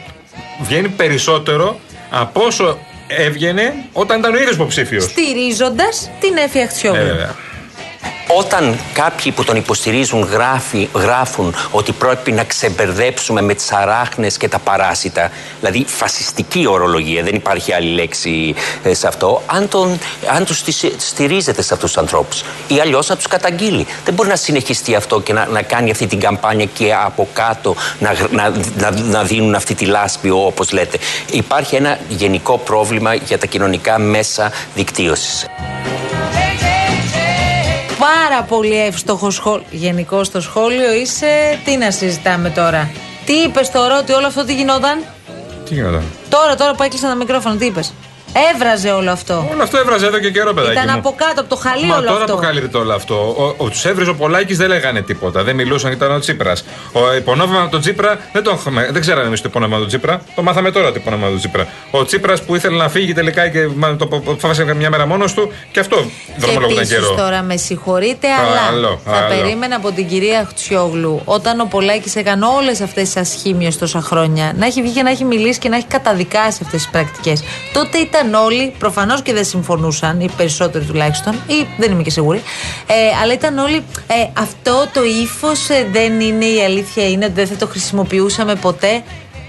Βγαίνει 0.62 0.88
περισσότερο 0.88 1.80
από 2.10 2.42
όσο 2.46 2.78
έβγαινε 3.08 3.74
όταν 3.92 4.20
ήταν 4.20 4.34
ο 4.34 4.38
ίδιος 4.38 4.54
υποψήφιος. 4.54 5.04
Στηρίζοντας 5.04 6.10
την 6.20 6.38
Έφη 6.38 6.68
Χτσιόγλου. 6.68 7.02
Ε, 7.02 7.06
βέβαια. 7.06 7.36
Όταν 8.38 8.80
κάποιοι 8.94 9.32
που 9.32 9.44
τον 9.44 9.56
υποστηρίζουν 9.56 10.22
γράφει, 10.22 10.90
γράφουν 10.94 11.56
ότι 11.72 11.92
πρέπει 11.92 12.32
να 12.32 12.44
ξεμπερδέψουμε 12.44 13.42
με 13.42 13.54
τις 13.54 13.72
αράχνες 13.72 14.38
και 14.38 14.48
τα 14.48 14.60
παράσιτα, 14.60 15.30
δηλαδή 15.60 15.86
φασιστική 15.88 16.68
ορολογία, 16.68 17.24
δεν 17.24 17.36
υπάρχει 17.36 17.74
άλλη 17.74 17.90
λέξη 17.90 18.56
ε, 18.84 18.94
σε 18.94 19.08
αυτό, 19.08 19.42
αν, 19.46 19.68
τον, 19.68 20.00
αν 20.36 20.46
τους 20.46 20.58
στης- 20.58 20.94
στηρίζετε 20.98 21.62
σε 21.62 21.74
αυτούς 21.74 21.92
τους 21.92 22.02
ανθρώπους 22.02 22.44
ή 22.68 22.80
αλλιώς 22.80 23.08
να 23.08 23.16
τους 23.16 23.28
καταγγείλει. 23.28 23.86
Δεν 24.06 24.14
μπορεί 24.14 24.30
να 24.30 24.36
συνεχιστεί 24.36 24.96
αυτό 24.96 25.22
και 25.22 25.34
να, 25.34 25.46
να 25.46 25.62
κάνει 25.62 25.92
αυτή 25.92 26.08
την 26.08 26.20
καμπάνια 26.20 26.66
και 26.66 26.94
από 27.06 27.28
κάτω 27.34 27.76
να, 28.00 28.12
γρ- 28.14 28.32
να, 28.32 28.50
να, 28.78 28.92
να 28.92 29.24
δίνουν 29.24 29.56
αυτή 29.56 29.76
τη 29.76 29.86
λάσπη 29.86 30.30
όπως 30.30 30.72
λέτε. 30.72 30.98
Υπάρχει 31.32 31.76
ένα 31.76 32.00
γενικό 32.10 32.58
πρόβλημα 32.58 33.14
για 33.14 33.38
τα 33.38 33.46
κοινωνικά 33.46 34.00
μέσα 34.00 34.52
δικτύωσης. 34.76 35.46
Πάρα 38.04 38.44
πολύ 38.44 38.86
εύστοχο 38.86 39.30
σχόλιο. 39.30 39.66
Γενικό 39.72 40.24
στο 40.24 40.42
σχόλιο 40.42 40.94
είσαι. 40.94 41.60
Τι 41.66 41.78
να 41.78 41.92
συζητάμε 41.92 42.50
τώρα; 42.50 42.92
Τι 43.26 43.34
είπες 43.34 43.72
τώρα 43.72 44.00
ότι 44.00 44.12
όλο 44.12 44.28
αυτό 44.28 44.46
τι 44.46 44.54
γινόταν; 44.56 45.04
Τι 45.66 45.74
γινόταν; 45.74 46.04
Τώρα, 46.30 46.56
τώρα 46.56 46.74
που 46.76 46.84
έκλεισαν 46.84 47.10
τα 47.10 47.16
μικρόφωνα, 47.16 47.56
τι 47.56 47.66
είπες; 47.66 47.94
Έβραζε 48.54 48.90
όλο 48.92 49.12
αυτό. 49.12 49.48
Όλο 49.52 49.64
αυτό 49.64 49.78
έβραζε 49.78 50.06
εδώ 50.06 50.20
και 50.20 50.32
καιρό, 50.32 50.54
παιδάκι. 50.54 50.74
Ήταν 50.74 50.88
μου. 50.92 50.98
από 50.98 51.14
κάτω, 51.18 51.42
από 51.42 51.50
το 51.50 51.56
χαλί 51.56 51.86
Μα 51.86 51.96
όλο 51.96 52.08
τώρα 52.08 52.20
αυτό. 52.22 52.34
αποκαλύπτεται 52.34 52.78
όλο 52.78 52.94
αυτό. 52.94 53.16
Ο, 53.38 53.64
ο, 53.64 53.70
τους 53.70 53.86
έβριζε 53.86 54.10
ο 54.10 54.16
Πολάκης 54.16 54.58
δεν 54.58 54.68
λέγανε 54.68 55.02
τίποτα. 55.02 55.44
Δεν 55.44 55.56
μιλούσαν, 55.56 55.92
ήταν 55.92 56.12
ο 56.12 56.20
Τσίπρας. 56.20 56.64
Ο 56.92 57.14
υπονόμευμα 57.16 57.62
με 57.62 57.70
τον 57.70 57.80
Τσίπρα 57.80 58.20
δεν 58.34 58.44
τον 58.44 58.56
είχαμε. 58.56 58.90
Δεν 58.92 59.02
ξέραμε 59.02 59.28
εμείς 59.28 59.42
το 59.42 59.48
υπονόμευμα 59.50 59.82
του 59.84 59.88
Τσίπρα. 59.88 60.22
Το 60.36 60.42
μάθαμε 60.44 60.72
τώρα 60.72 60.88
το 60.92 60.96
υπονόμευμα 60.98 61.32
του 61.34 61.38
Τσίπρα. 61.38 61.68
Ο 61.92 62.06
Τσίπρας 62.06 62.42
που 62.44 62.56
ήθελε 62.56 62.78
να 62.78 62.90
φύγει 62.90 63.14
τελικά 63.14 63.48
και 63.50 63.68
μα, 63.76 63.96
το 63.96 64.08
αποφάσισε 64.12 64.74
μια 64.74 64.90
μέρα 64.90 65.06
μόνος 65.06 65.34
του 65.34 65.52
και 65.72 65.80
αυτό 65.80 65.98
δρομολογούταν 66.38 66.78
Επίσης 66.84 66.98
καιρό. 66.98 67.16
τώρα 67.16 67.42
με 67.42 67.58
συγχωρείτε, 67.58 68.28
Α, 68.28 68.32
αλλά 68.46 68.62
άλλο, 68.70 69.02
θα 69.06 69.12
άλλο. 69.18 69.28
περίμενα 69.36 69.76
από 69.76 69.92
την 69.92 70.08
κυρία 70.08 70.46
Χτσιόγλου 70.50 71.22
όταν 71.26 71.60
ο 71.60 71.66
Πολάκης 71.70 72.16
έκανε 72.16 72.46
όλες 72.46 72.82
αυτές 72.82 73.04
τις 73.04 73.18
ασχήμιες 73.18 73.78
τόσα 73.78 74.02
χρόνια 74.02 74.54
να 74.58 74.66
έχει 74.66 74.82
βγει 74.82 74.92
και 74.94 75.04
να 75.04 75.10
έχει 75.10 75.24
μιλήσει 75.24 75.60
και 75.60 75.70
να 75.70 75.76
έχει 75.76 75.86
καταδικάσει 75.86 76.60
αυτές 76.64 76.82
τις 76.82 76.90
πρακτικές. 76.90 77.44
Τότε 77.74 77.98
ήταν 77.98 78.23
όλοι, 78.34 78.74
προφανώς 78.80 79.22
και 79.22 79.34
δεν 79.34 79.46
συμφωνούσαν, 79.46 80.20
οι 80.20 80.30
περισσότεροι 80.38 80.86
τουλάχιστον, 80.86 81.34
ή 81.34 81.68
δεν 81.78 81.92
είμαι 81.92 82.04
και 82.04 82.10
σίγουρη, 82.10 82.42
ε, 82.88 82.94
αλλά 83.22 83.34
ήταν 83.34 83.58
όλοι. 83.58 83.76
Ε, 84.08 84.42
αυτό 84.42 84.88
το 84.94 85.02
ύφος 85.24 85.68
δεν 85.92 86.20
είναι 86.20 86.46
η 86.46 86.64
αλήθεια, 86.64 87.10
είναι 87.10 87.26
ότι 87.26 87.34
δεν 87.34 87.48
θα 87.48 87.56
το 87.56 87.68
χρησιμοποιούσαμε 87.68 88.56
ποτέ. 88.56 89.04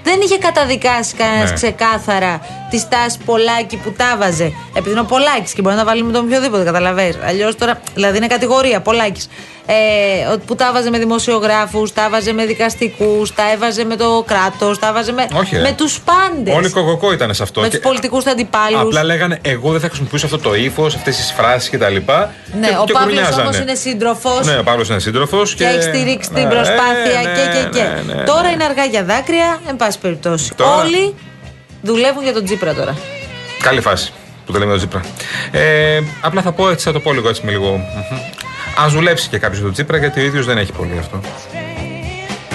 Δεν 0.07 0.21
είχε 0.25 0.38
καταδικάσει 0.38 1.14
κανένας 1.14 1.49
Ναι. 1.50 1.54
ξεκάθαρα 1.54 2.40
τη 2.71 2.78
στάση 2.78 3.19
Πολάκη 3.25 3.76
που 3.76 3.93
τα 3.93 4.16
βάζε. 4.19 4.52
Επειδή 4.75 4.90
είναι 4.90 5.00
ο 5.00 5.04
Πολάκης 5.04 5.52
και 5.52 5.62
μπορεί 5.62 5.75
να 5.75 5.81
τα 5.81 5.87
βάλει 5.87 6.02
με 6.02 6.12
τον 6.12 6.25
οποιοδήποτε, 6.25 6.64
καταλαβαίνεις. 6.64 7.16
Αλλιώς 7.26 7.57
τώρα, 7.57 7.81
δηλαδή 7.95 8.16
είναι 8.16 8.26
κατηγορία 8.26 8.81
Πολάκης. 8.81 9.28
Ε, 9.66 10.26
ότι 10.33 10.42
που 10.47 10.54
τα 10.54 10.71
βάζε 10.73 10.90
με 10.90 10.99
δημοσιογράφους, 10.99 11.92
τα 11.92 12.09
βάζε 12.11 12.33
με 12.33 12.44
δικαστικούς, 12.47 13.35
τα 13.35 13.52
έβαζε 13.52 13.85
με 13.85 13.97
το 13.97 14.25
κράτος, 14.26 14.78
τα 14.78 14.92
βάζε 14.92 15.12
με, 15.12 15.26
Όχι, 15.35 15.54
ρε. 15.56 15.61
με 15.62 15.73
τους 15.73 16.00
πάντες. 16.00 16.54
Όλοι 16.54 16.71
κοκοκό 16.71 17.12
ήταν 17.12 17.35
σε 17.35 17.42
αυτό. 17.42 17.61
Με 17.61 17.68
Και 17.68 17.76
τους 17.76 17.85
πολιτικούς 17.87 18.26
αντιπάλους. 18.26 18.80
Απλά 18.80 19.04
λέγανε, 19.04 19.38
Εγώ 19.42 19.71
δεν 19.73 19.80
θα 19.80 19.87
χρησιμοποιήσω 19.87 20.26
αυτό 20.26 20.38
το 20.38 20.54
ύφος, 20.54 20.94
αυτές 20.94 21.16
τις 21.16 21.33
φράσεις 21.37 21.71
κτλ. 21.71 21.85
Ναι, 22.61 22.68
ο 22.80 22.85
Παύλος 22.92 23.38
όμως 23.38 23.59
είναι 23.59 23.75
σύντροφος. 23.75 24.47
Ναι, 24.47 24.59
ο 24.59 24.62
Παύλος 24.62 24.88
είναι 24.88 24.99
σύντροφος. 24.99 25.54
και 25.54 25.64
έχει 25.64 25.83
στηρίξει 25.83 26.30
την 26.30 26.42
Ναι, 26.42 26.49
προσπάθεια 26.54 27.21
ναι, 27.25 27.33
και 27.33 27.59
και 27.59 27.78
και. 27.78 27.85
ναι, 27.85 28.14
ναι, 28.14 28.23
τώρα 28.25 28.42
ναι. 28.42 28.49
είναι 28.50 28.64
αργά 28.64 28.85
για 28.85 29.04
δάκρυα, 29.04 29.61
εν 29.68 29.76
πάση 29.76 29.99
περιπτώσει. 29.99 30.54
Τώρα- 30.54 30.83
Όλοι 30.83 31.14
δουλεύουν 31.83 32.23
για 32.23 32.33
τον 32.33 32.44
Τζίπρα 32.44 32.75
τώρα. 32.75 32.97
Καλή 33.62 33.80
φάση 33.80 34.12
που 34.47 34.52
το 34.52 34.59
λέμε 34.59 34.71
το 34.73 34.76
Τσίπρα. 34.78 35.00
Ε, 35.50 36.00
απλά 36.21 36.42
θα 36.42 36.52
πω 36.52 36.68
έτσι, 36.68 36.85
θα 36.85 36.92
το 36.92 37.00
πω 37.00 37.12
λίγο 37.12 37.28
έτσι 37.28 37.40
με 37.44 37.50
λίγο. 37.50 37.80
Α 38.83 38.88
δουλέψει 38.88 39.28
και 39.28 39.38
κάποιος 39.38 39.61
τον 39.61 39.73
Τσίπρα 39.73 39.97
γιατί 39.97 40.21
ο 40.21 40.25
ίδιος 40.25 40.47
δεν 40.47 40.59
έχει 40.59 40.73
πολύ 40.73 40.99
αυτό. 40.99 41.21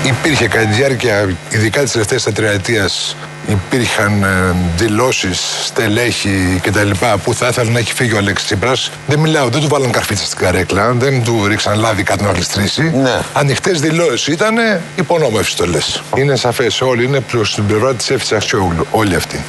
Υπήρχε 0.04 0.48
κατά 0.48 0.66
τη 0.66 0.74
διάρκεια, 0.74 1.30
ειδικά 1.50 1.84
τη 1.84 1.92
τελευταία 1.92 2.20
τετραετίας, 2.20 3.16
υπήρχαν 3.48 4.24
ε, 4.24 4.56
δηλώσεις, 4.76 5.40
στελέχη 5.64 6.60
κτλ. 6.64 6.90
που 7.24 7.34
θα 7.34 7.48
ήθελαν 7.48 7.74
να 7.74 7.80
έχει 7.80 7.94
φύγει 7.94 8.14
ο 8.14 8.18
Αλέξης 8.18 8.48
Τσίπρας. 8.48 8.92
Δεν 9.08 9.20
μιλάω, 9.20 9.50
δεν 9.50 9.62
του 9.62 9.68
βάλαν 9.68 9.92
καρφίτσα 9.92 10.26
στην 10.26 10.38
καρέκλα, 10.38 10.92
δεν 10.92 11.24
του 11.24 11.48
ρίξαν 11.48 11.80
λάδι 11.80 12.04
κάτι 12.04 12.24
να 12.24 12.32
γλιστρήσει. 12.32 12.92
Ναι. 12.96 13.20
Ανοιχτές 13.34 13.80
δηλώσεις 13.80 14.28
ήταν, 14.28 14.56
υπονόμευσης 14.96 15.56
το 15.56 15.66
λες. 15.66 16.04
Είναι 16.16 16.36
σαφές, 16.36 16.82
όλοι 16.82 17.04
είναι 17.04 17.20
προς 17.20 17.54
την 17.56 17.68
πλευρά 17.68 17.96
της 17.96 18.10
Εύη 18.10 18.36
Αξιόγλου, 18.36 18.88
όλοι 18.92 19.16
αυτοί. 19.16 19.46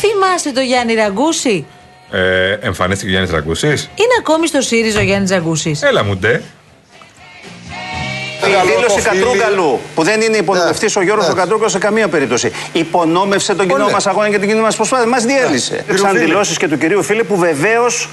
Θυμάσαι 0.00 0.52
το 0.52 0.60
Γιάννη 0.60 0.94
Ραγκούση; 0.94 1.66
Ε, 2.10 2.52
εμφανίστηκε 2.52 3.06
ο 3.06 3.10
Γιάννης 3.10 3.32
Ραγκούσης. 3.32 3.82
Είναι 3.82 4.14
ακόμη 4.18 4.46
στο 4.46 4.60
ΣΥΡΙΖΑ 4.60 4.98
ο 5.00 5.02
Γιάννης 5.02 5.30
Ραγκούσης. 5.30 5.82
Έλα 5.82 6.04
μου 6.04 6.16
ντε. 6.16 6.40
Η 8.48 8.70
δήλωση 8.74 9.00
Κατρούγκαλου, 9.00 9.80
που 9.94 10.02
δεν 10.02 10.20
είναι 10.20 10.36
υπονομευτής 10.36 10.96
ο 10.96 11.02
Γιώργος 11.02 11.34
Κατρούγκαλου 11.34 11.70
σε 11.70 11.78
καμία 11.78 12.08
περίπτωση. 12.08 12.52
Υπονόμευσε 12.72 13.54
τον 13.54 13.68
κοινό 13.68 13.88
μας 13.88 14.06
αγώνα 14.06 14.28
και 14.30 14.38
την 14.38 14.48
κοινή 14.48 14.60
μας 14.60 14.76
προσπάθεια. 14.76 15.06
Μας 15.06 15.24
διέλυσε. 15.24 15.74
Υπήρξαν 15.74 16.10
Φίλιπ. 16.10 16.24
δηλώσει 16.26 16.56
και 16.56 16.68
του 16.68 16.78
κυρίου 16.78 17.02
Φίλιπ 17.02 17.24
που 17.26 17.36
βεβαίως 17.36 18.08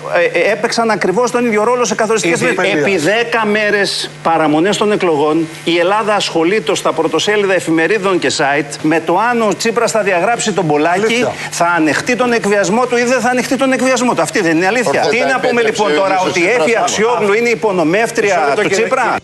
έπαιξαν 0.52 0.90
ακριβώς 0.92 1.32
τον 1.32 1.46
ίδιο 1.46 1.64
ρόλο 1.64 1.86
σε 1.86 1.96
καθοριστικές 1.96 2.42
Ήδη 2.42 2.54
μέρε. 2.56 2.70
παιδεία. 2.70 2.82
Επί 2.82 3.02
10 3.32 3.48
μέρες 3.52 4.10
παραμονές 4.24 4.78
των 4.78 4.92
εκλογών, 4.92 5.48
η 5.64 5.78
Ελλάδα 5.78 6.14
ασχολείται 6.16 6.76
στα 6.76 6.94
πρωτοσέλιδα 6.94 7.54
εφημερίδων 7.54 8.20
και 8.20 8.32
site 8.38 8.76
με 8.82 9.00
το 9.06 9.18
αν 9.32 9.42
ο 9.42 9.56
Τσίπρας 9.58 9.92
θα 9.92 10.02
διαγράψει 10.02 10.52
τον 10.52 10.68
Πολάκη, 10.68 11.00
Αλήθεια. 11.06 11.34
θα 11.52 11.66
ανεχτεί 11.78 12.16
τον 12.16 12.34
εκβιασμό 12.34 12.86
του 12.86 12.98
ή 12.98 13.04
δεν 13.04 13.20
θα 13.20 13.30
ανεχτεί 13.30 13.56
τον 13.58 13.72
εκβιασμό 13.72 14.14
του. 14.14 14.22
Αυτή 14.22 14.42
δεν 14.42 14.56
είναι 14.56 14.66
αλήθεια. 14.68 15.02
Ορθέ, 15.04 15.10
Τι 15.10 15.20
τα 15.20 15.26
να 15.28 15.40
πούμε 15.40 15.62
επέτρεψε 15.62 15.82
λοιπόν 15.82 15.98
ο 15.98 16.00
τώρα, 16.02 16.14
ίδιος 16.14 16.26
ο 16.26 16.28
ότι 16.30 16.40
η 16.40 16.44
Τσίπρας 16.44 16.66
Έφη 16.66 16.76
άμα. 16.76 16.86
Αξιόγλου 16.86 17.34
είναι 17.34 17.50
υπονομεύτρια 17.50 18.36
Μισό 18.36 18.48
λεπτό, 18.48 18.62
του 18.62 18.68
κύριε 18.68 18.84
Τσίπρα; 18.86 19.16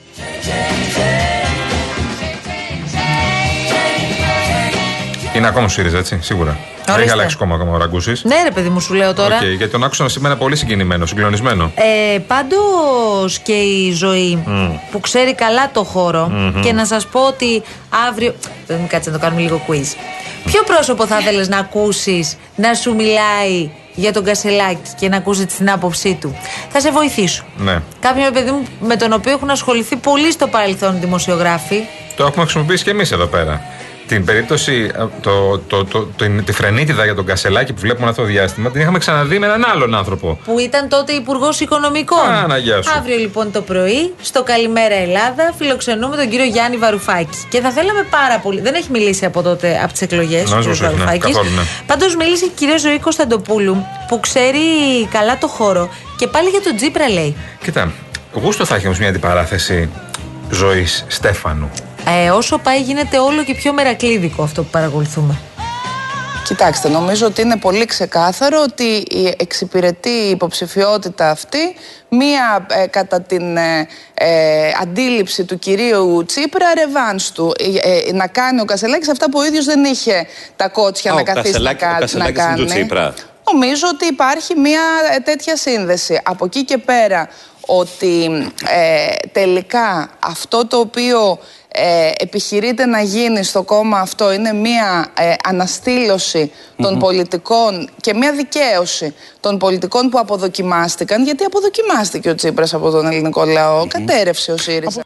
Είναι 5.34 5.48
ακόμα 5.48 5.68
στο 5.68 5.78
ΣΥΡΙΖΑ, 5.82 5.98
έτσι, 5.98 6.20
σίγουρα. 6.22 6.52
Δεν 6.52 6.82
έχει 6.86 6.92
Ορίστε. 7.00 7.12
αλλάξει 7.12 7.38
κόμμα 7.38 7.56
ακόμα 7.56 7.72
ο 7.72 7.78
Ραγκούσης. 7.78 8.24
Ναι, 8.24 8.36
ρε 8.44 8.52
παιδί 8.52 8.70
μου, 8.70 8.80
σου 8.80 8.94
λέω 8.94 9.14
τώρα. 9.14 9.36
Οκ, 9.38 9.44
γιατί 9.44 9.68
τον 9.68 9.84
άκουσα 9.84 10.10
σήμερα 10.10 10.36
πολύ 10.36 10.56
συγκινημένο, 10.56 11.06
συγκλονισμένο. 11.06 11.72
Ε, 11.76 12.18
Πάντως 12.20 13.40
και 13.40 13.52
η 13.54 13.92
Ζωή 13.92 14.44
Μμ. 14.46 14.70
που 14.92 15.00
ξέρει 15.00 15.36
καλά 15.36 15.72
το 15.72 15.84
χώρο 15.84 16.28
Μμμ. 16.32 16.62
και 16.62 16.74
να 16.74 16.86
σας 16.86 17.06
πω 17.08 17.20
ότι 17.28 17.62
αύριο. 18.10 18.34
Δεν 18.68 18.78
μου 18.82 18.88
κάτσε 18.90 19.10
να 19.10 19.18
το 19.18 19.22
κάνουμε 19.24 19.42
λίγο 19.42 19.62
quiz. 19.68 19.96
Ποιο 20.46 20.64
πρόσωπο 20.64 21.06
θα 21.08 21.20
ήθελες 21.20 21.46
να 21.46 21.58
ακούσεις 21.58 22.38
να 22.56 22.74
σου 22.74 22.96
μιλάει 22.96 23.70
για 24.02 24.14
τον 24.14 24.24
Κασελάκη 24.24 24.92
και 25.00 25.10
να 25.10 25.18
ακούσει 25.18 25.46
την 25.46 25.72
άποψή 25.72 26.18
του. 26.22 26.36
Θα 26.70 26.80
σε 26.80 26.92
βοηθήσω. 26.92 27.44
Ναι. 27.58 27.82
Κάποιον 28.00 28.26
ρε 28.26 28.32
παιδί 28.32 28.52
μου 28.52 28.66
με 28.82 28.96
τον 28.96 29.14
οποίο 29.14 29.32
έχουν 29.32 29.50
ασχοληθεί 29.50 29.96
πολύ 29.96 30.32
στο 30.32 30.48
παρελθόν 30.48 31.00
δημοσιογράφοι. 31.00 31.80
Το 32.16 32.26
έχουμε 32.26 32.44
χρησιμοποιήσει 32.44 32.84
και 32.84 32.90
εμείς 32.90 33.12
εδώ 33.12 33.26
πέρα. 33.26 33.62
Την 34.12 34.26
περίπτωση, 34.26 34.92
ε, 34.98 35.04
το, 35.22 35.58
το, 35.60 35.86
το, 35.86 36.00
την- 36.06 36.44
τη 36.46 36.52
φρενίτιδα 36.52 37.04
για 37.04 37.16
τον 37.16 37.26
Κασελάκη 37.26 37.74
που 37.74 37.80
βλέπουμε 37.82 38.10
αυτό 38.10 38.22
το 38.22 38.28
διάστημα, 38.28 38.72
την 38.72 38.82
είχαμε 38.82 38.98
ξαναδεί 38.98 39.40
με 39.40 39.46
έναν 39.46 39.66
άλλον 39.74 39.96
άνθρωπο. 39.96 40.40
που 40.46 40.60
ήταν 40.60 40.88
τότε 40.90 41.12
Υπουργός 41.14 41.60
Οικονομικών. 41.60 42.20
Παναγιά 42.42 42.82
σου. 42.82 42.92
Αύριο 42.98 43.18
λοιπόν 43.18 43.52
το 43.52 43.62
πρωί, 43.62 44.14
στο 44.22 44.44
Καλημέρα 44.44 44.96
Ελλάδα, 44.96 45.54
φιλοξενούμε 45.58 46.16
τον 46.16 46.30
κύριο 46.30 46.46
Γιάννη 46.46 46.78
Βαρουφάκη. 46.78 47.38
Και 47.50 47.60
θα 47.60 47.72
θέλαμε 47.72 48.06
πάρα 48.10 48.40
πολύ. 48.40 48.62
Δεν 48.62 48.74
έχει 48.74 48.88
μιλήσει 48.92 49.26
από 49.26 49.42
τότε, 49.42 49.80
από 49.84 49.92
τις 49.92 50.02
εκλογές. 50.02 50.50
Νομίζω 50.50 50.70
πως 50.70 50.82
όχι, 50.82 50.96
ναι, 50.96 51.18
καθόλου, 51.18 51.50
ναι. 51.50 51.62
Πάντως 51.86 52.16
μίλησε 52.16 52.46
η 52.46 52.52
κυρία 52.56 52.78
Ζωή 52.78 53.00
Κωνσταντοπούλου, 53.00 53.86
που 54.08 54.20
ξέρει 54.20 54.60
καλά 55.12 55.38
το 55.38 55.48
χώρο. 55.48 55.90
Και 56.18 56.28
πάλι 56.28 56.50
για 56.50 56.62
τον 56.62 56.76
Τζίπρα 56.76 57.10
λέει. 57.10 57.36
Κοίτα, 57.64 57.92
γούστο 58.34 58.66
θα 58.66 58.76
έχει 58.76 58.86
όμως 58.86 59.00
μια 59.00 59.10
αντιπαράθεση 59.10 59.90
ζωής 60.52 61.06
Στέφανου. 61.08 61.70
Ε, 62.08 62.30
όσο 62.30 62.58
πάει, 62.58 62.82
γίνεται 62.82 63.18
όλο 63.20 63.44
και 63.44 63.54
πιο 63.54 63.74
μερακλείδικο 63.74 64.44
αυτό 64.44 64.64
που 64.64 64.70
παρακολουθούμε. 64.70 65.40
Κοιτάξτε, 66.46 66.90
νομίζω 66.90 67.26
ότι 67.26 67.42
είναι 67.42 67.58
πολύ 67.58 67.86
ξεκάθαρο 67.86 68.62
ότι 68.62 68.84
η 69.10 69.34
εξυπηρετεί 69.38 70.10
η 70.10 70.30
υποψηφιότητα 70.30 71.30
αυτή 71.30 71.76
μία 72.10 72.66
ε, 72.70 72.88
κατά 72.88 73.22
την 73.22 73.58
ε, 73.58 73.88
ε, 74.14 74.72
αντίληψη 74.82 75.44
του 75.44 75.60
κυρίου 75.60 76.24
Τσίπρα 76.28 76.74
ρεβάνς 76.74 77.32
του. 77.32 77.54
Ε, 77.84 77.90
ε, 78.10 78.12
να 78.14 78.28
κάνει 78.28 78.62
ο 78.62 78.66
Κασελάκης 78.66 79.10
αυτά 79.10 79.30
που 79.30 79.40
ο 79.40 79.46
ίδιος 79.46 79.66
δεν 79.66 79.84
είχε 79.84 80.26
τα 80.56 80.68
κότσια 80.70 81.12
Α, 81.12 81.16
να 81.16 81.22
ο 81.22 81.24
καθίσει 81.24 81.60
να, 81.62 81.74
Κασελάκη- 81.74 81.82
ο 81.84 81.86
κα- 81.86 81.94
να 81.94 82.00
Κασελάκης 82.00 82.36
είναι 82.36 82.44
κάνει. 82.48 82.60
του 82.60 82.66
Τσίπρα. 82.66 83.14
Νομίζω 83.54 83.86
ότι 83.94 84.06
υπάρχει 84.06 84.56
μία 84.56 84.82
ε, 85.16 85.20
τέτοια 85.20 85.56
σύνδεση. 85.58 86.20
Από 86.24 86.46
εκεί 86.46 86.66
και 86.66 86.78
πέρα 86.78 87.28
ότι 87.66 88.24
ε, 88.70 89.28
τελικά 89.32 90.10
αυτό 90.20 90.68
το 90.68 90.78
οποίο 90.78 91.40
ε, 91.74 92.12
επιχειρείται 92.18 92.86
να 92.86 93.02
γίνει 93.02 93.44
στο 93.44 93.64
κόμμα 93.64 94.00
αυτό 94.00 94.32
είναι 94.34 94.54
μία 94.54 95.08
ε, 95.18 95.34
αναστήλωση 95.44 96.52
των 96.78 96.94
Μμμ. 96.94 97.00
πολιτικών 97.00 97.90
και 98.02 98.14
μία 98.14 98.32
δικαίωση 98.34 99.14
των 99.40 99.58
πολιτικών 99.58 100.10
που 100.10 100.20
αποδοκιμάστηκαν 100.20 101.24
γιατί 101.24 101.44
αποδοκιμάστηκε 101.44 102.30
ο 102.30 102.36
Τσίπρας 102.36 102.74
από 102.74 102.90
τον 102.90 103.06
ελληνικό 103.06 103.44
λαό, 103.46 103.88
κατέρευσε 103.88 104.52
ο 104.52 104.58
ΣΥΡΙΖΑ. 104.58 105.02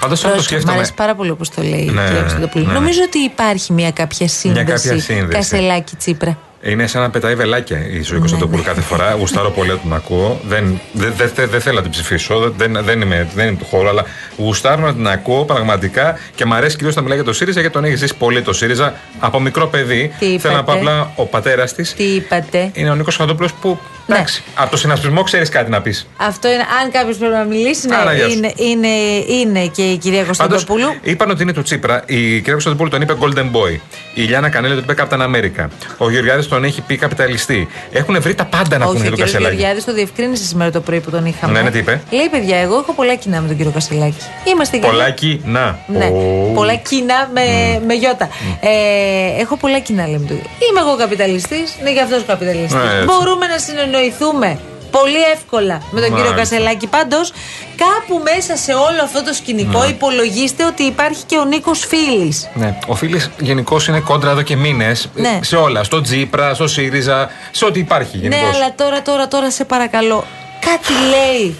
Πάντως 0.00 0.18
αυτό 0.24 0.36
το 0.36 0.40
Μ' 0.42 0.44
σκέφτομαι. 0.44 0.72
αρέσει 0.72 0.94
πάρα 0.94 1.14
πολύ 1.14 1.30
όπως 1.30 1.50
το 1.50 1.62
λέει 1.62 1.80
η 1.80 1.90
Ναι, 1.90 2.04
κυρία 2.06 2.20
Κωνσταντοπούλου. 2.20 2.64
ναι, 2.66 2.72
ναι. 2.72 2.78
Νομίζω 2.78 3.00
ότι 3.02 3.18
υπάρχει 3.18 3.72
μια 3.72 3.90
κάποια 3.90 4.28
σύνδεση. 4.28 4.64
κάποια 4.64 5.00
σύνδεση. 5.00 5.26
Κασελάκη 5.28 5.96
Τσίπρα. 5.96 6.38
Είναι 6.66 6.86
σαν 6.86 7.02
να 7.02 7.10
πετάει 7.10 7.34
βελάκια 7.34 7.86
η 7.90 8.02
ζωή 8.02 8.18
Κωνσταντοπούλου 8.18 8.62
κάθε 8.62 8.80
φορά. 8.80 9.12
Γουστάρω 9.12 9.50
πολύ 9.50 9.68
να 9.68 9.76
την 9.76 9.92
ακούω. 9.92 10.40
Δεν, 10.48 10.80
δεν, 10.92 11.12
δεν, 11.16 11.30
δεν, 11.34 11.48
δεν 11.50 11.60
θέλω 11.60 11.76
να 11.76 11.82
την 11.82 11.90
ψηφίσω. 11.90 12.52
Δεν, 12.56 12.78
δεν, 12.84 13.00
είμαι, 13.00 13.28
δεν 13.34 13.48
είμαι 13.48 13.56
του 13.56 13.64
χώρου, 13.64 13.88
αλλά 13.88 14.04
γουστάρω 14.36 14.82
να 14.82 14.94
την 14.94 15.08
ακούω 15.08 15.44
πραγματικά 15.44 16.18
και 16.34 16.44
μου 16.44 16.54
αρέσει 16.54 16.76
κυρίως 16.76 16.94
να 16.94 17.02
μιλάει 17.02 17.16
για 17.16 17.26
το 17.26 17.32
ΣΥΡΙΖΑ 17.32 17.60
γιατί 17.60 17.74
τον 17.74 17.84
έχεις 17.84 17.98
ζήσει 17.98 18.14
πολύ 18.16 18.42
το 18.42 18.52
ΣΥΡΙΖΑ 18.52 18.94
από 19.18 19.40
μικρό 19.40 19.66
παιδί. 19.66 20.12
Τι 20.18 20.38
Θέλω 20.38 20.54
να 20.54 20.64
πω 20.64 20.72
είπατε; 20.72 20.90
απλά 20.90 21.12
ο 21.16 21.26
πατέρας 21.26 21.74
της 21.74 21.94
Τι 21.94 22.04
είπατε; 22.04 22.70
είναι 22.72 22.90
ο 22.90 22.94
Νίκος 22.94 23.16
Κωνσταντοπούλου 23.16 23.48
που. 23.60 23.78
Εντάξει, 24.08 24.42
από 24.54 24.70
το 24.70 24.76
συνασπισμό 24.76 25.22
ξέρεις 25.22 25.48
κάτι 25.48 25.70
να 25.70 25.80
πεις. 25.82 26.06
Αυτό 26.16 26.48
είναι, 26.48 26.64
αν 26.82 26.90
κάποιος 26.90 27.16
πρέπει 27.16 27.32
να 27.34 27.44
μιλήσει, 27.44 27.88
ναι, 27.88 27.96
Άρα, 27.96 28.12
γεια 28.14 28.28
σου. 28.28 28.36
είναι, 28.36 28.52
είναι, 28.56 28.88
είναι 29.28 29.66
και 29.66 29.82
η 29.82 29.96
κυρία 29.96 30.22
Κωνσταντοπούλου. 30.24 30.94
Είπαν 31.02 31.30
ότι 31.30 31.42
είναι 31.42 31.52
του 31.52 31.62
Τσίπρα. 31.62 32.02
Η 32.06 32.14
κυρία 32.36 32.52
Κωνσταντοπούλου 32.52 32.90
τον 32.90 33.00
είπε 33.00 33.16
Golden 33.20 33.44
Boy. 33.56 33.78
Η 34.14 34.22
Λιάννα 34.22 34.48
Κανέλη 34.48 34.74
τον 34.74 34.82
είπε 34.88 35.06
Captain 35.08 35.20
America. 35.20 35.66
Ο 35.98 36.10
Γεωργιάδης 36.10 36.48
τον 36.48 36.64
έχει 36.64 36.80
πει 36.80 36.96
καπιταλιστή. 36.96 37.68
Έχουν 37.92 38.20
βρει 38.20 38.34
τα 38.34 38.44
πάντα 38.44 38.78
να 38.78 38.84
Όχι, 38.84 38.94
πούνε 38.96 39.08
ο 39.08 39.08
για 39.08 39.10
τον 39.10 39.14
κύριος 39.16 39.30
Κασελάκη. 39.32 39.54
Γεωργιάδης 39.54 39.84
το 39.84 39.92
διευκρίνησε 39.92 40.44
σήμερα 40.44 40.70
το 40.70 40.80
πρωί 40.80 41.00
που 41.00 41.10
τον 41.10 41.24
είχαμε. 41.26 41.52
Ναι, 41.52 41.62
ναι, 41.62 41.70
τι 41.70 41.78
είπε; 41.78 42.00
Λέει, 42.10 42.28
παιδιά, 42.30 42.56
εγώ 42.58 42.74
έχω 42.78 42.92
πολλά 42.92 43.14
κοινά 43.14 43.40
με 43.40 43.46
τον 43.46 43.56
κύριο 43.56 43.72
Κασελάκη. 43.72 44.16
Είμαστε 44.44 44.76
και 44.76 44.86
Πολλάκι, 44.86 45.40
να. 45.44 45.78
Ναι, 45.86 46.04
Ω. 46.06 46.52
πολλά 46.54 46.74
κοινά 46.74 47.30
με, 47.34 47.42
με 47.86 47.94
γιώτα. 47.94 48.28
Ε, 48.60 49.40
έχω 49.40 49.56
πολλά 49.56 49.78
κοινά, 49.78 50.06
λέμε 50.06 50.26
του. 50.26 50.34
Είμαι 50.70 50.80
εγώ 50.80 50.96
καπιταλιστής, 50.96 51.76
είναι 51.80 51.92
και 51.92 52.00
αυτό 52.00 52.22
καπιταλιστής. 52.26 52.72
Ναι, 52.72 52.92
έτσι. 52.92 53.04
Μπορούμε 53.04 53.46
να 53.46 53.58
συνεννοηθούμε 53.96 54.58
πολύ 54.90 55.22
εύκολα 55.34 55.82
με 55.90 56.00
τον 56.00 56.08
κύριο 56.14 56.30
Μάλιστα. 56.30 56.56
Κασελάκη. 56.56 56.86
Πάντως, 56.86 57.32
κάπου 57.76 58.22
μέσα 58.24 58.56
σε 58.56 58.72
όλο 58.72 59.02
αυτό 59.04 59.24
το 59.24 59.32
σκηνικό 59.32 59.80
Ναι. 59.82 59.86
υπολογίστε 59.86 60.64
ότι 60.64 60.82
υπάρχει 60.82 61.22
και 61.24 61.36
ο 61.36 61.44
Νίκος 61.44 61.86
Φίλης. 61.86 62.48
Ναι. 62.54 62.78
Ο 62.86 62.94
Φίλης 62.94 63.30
γενικώς 63.38 63.86
είναι 63.88 64.00
κόντρα 64.00 64.30
εδώ 64.30 64.42
και 64.42 64.56
μήνες. 64.56 65.08
Ναι. 65.14 65.38
Σε 65.42 65.56
όλα. 65.56 65.84
Στο 65.84 66.00
Τζίπρα, 66.00 66.54
στο 66.54 66.66
ΣΥΡΙΖΑ, 66.66 67.30
σε 67.50 67.64
ό,τι 67.64 67.78
υπάρχει 67.78 68.16
γενικώς. 68.16 68.50
Ναι, 68.50 68.56
αλλά 68.56 68.74
τώρα, 68.74 69.02
τώρα, 69.02 69.28
τώρα 69.28 69.50
σε 69.50 69.64
παρακαλώ. 69.64 70.24
Κάτι 70.60 70.92
λέει 71.08 71.58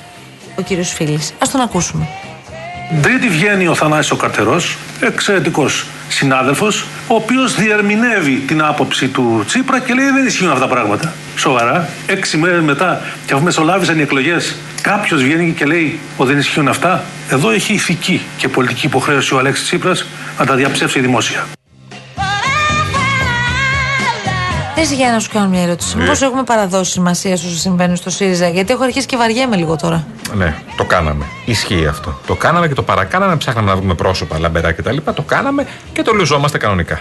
ο 0.59 0.62
κύριος 0.62 0.93
Φίλης. 0.93 1.31
Α 1.31 1.47
τον 1.52 1.61
ακούσουμε. 1.61 2.09
Τρίτη 3.02 3.28
βγαίνει 3.28 3.66
ο 3.66 3.75
Θανάσης 3.75 4.11
ο 4.11 4.16
Καρτερός, 4.16 4.76
εξαιρετικός 5.00 5.87
συνάδελφος, 6.08 6.86
ο 7.06 7.14
οποίος 7.14 7.54
διερμηνεύει 7.54 8.34
την 8.46 8.62
άποψη 8.62 9.08
του 9.08 9.42
Τσίπρα 9.46 9.78
και 9.78 9.94
λέει 9.94 10.10
δεν 10.10 10.26
ισχύουν 10.26 10.50
αυτά 10.50 10.66
τα 10.66 10.75
πράγματα. 10.75 11.14
Σοβαρά. 11.36 11.88
Έξι 12.06 12.36
μέρες 12.36 12.60
μετά, 12.60 13.02
και 13.26 13.32
αφού 13.32 13.42
μεσολάβησαν 13.42 13.98
οι 13.98 14.02
εκλογές, 14.02 14.56
κάποιος 14.80 15.22
βγαίνει 15.22 15.52
και 15.52 15.64
λέει 15.64 16.00
ότι 16.16 16.30
δεν 16.30 16.38
ισχύουν 16.38 16.68
αυτά. 16.68 17.04
Εδώ 17.30 17.50
έχει 17.50 17.72
ηθική 17.72 18.20
και 18.36 18.48
πολιτική 18.48 18.86
υποχρέωση 18.86 19.34
ο 19.34 19.38
Αλέξης 19.38 19.64
Τσίπρας 19.64 20.06
να 20.38 20.46
τα 20.46 20.54
διαψεύσει 20.54 21.00
δημόσια. 21.00 21.55
Θε 24.78 24.95
για 24.95 25.11
να 25.11 25.18
σου 25.18 25.30
κάνω 25.33 25.49
μια 25.49 25.62
ερώτηση. 25.62 25.97
Ναι. 25.97 26.02
Μήπω 26.02 26.25
έχουμε 26.25 26.42
παραδώσει 26.42 26.90
σημασίας 26.90 27.38
στο 27.38 27.49
όσα 27.49 27.59
συμβαίνουν 27.59 27.97
στο 27.97 28.11
ΣΥΡΙΖΑ, 28.11 28.49
Γιατί 28.49 28.73
έχω 28.73 28.83
αρχίσει 28.83 29.06
και 29.06 29.16
βαριέμαι 29.16 29.56
λίγο 29.56 29.76
τώρα. 29.76 30.06
Ναι, 30.35 30.54
το 30.76 30.85
κάναμε. 30.85 31.25
Ισχύει 31.45 31.87
αυτό. 31.87 32.18
Το 32.26 32.35
κάναμε 32.35 32.68
και 32.68 32.75
το 32.75 32.83
παρακάναμε. 32.83 33.37
Ψάχναμε 33.37 33.71
να 33.71 33.76
βρούμε 33.76 33.95
πρόσωπα, 33.95 34.38
λαμπερά 34.38 34.73
κτλ. 34.73 34.97
Το 35.14 35.23
κάναμε 35.23 35.66
και 35.92 36.02
το 36.02 36.12
λουζόμαστε 36.12 36.59
κανονικά. 36.59 37.00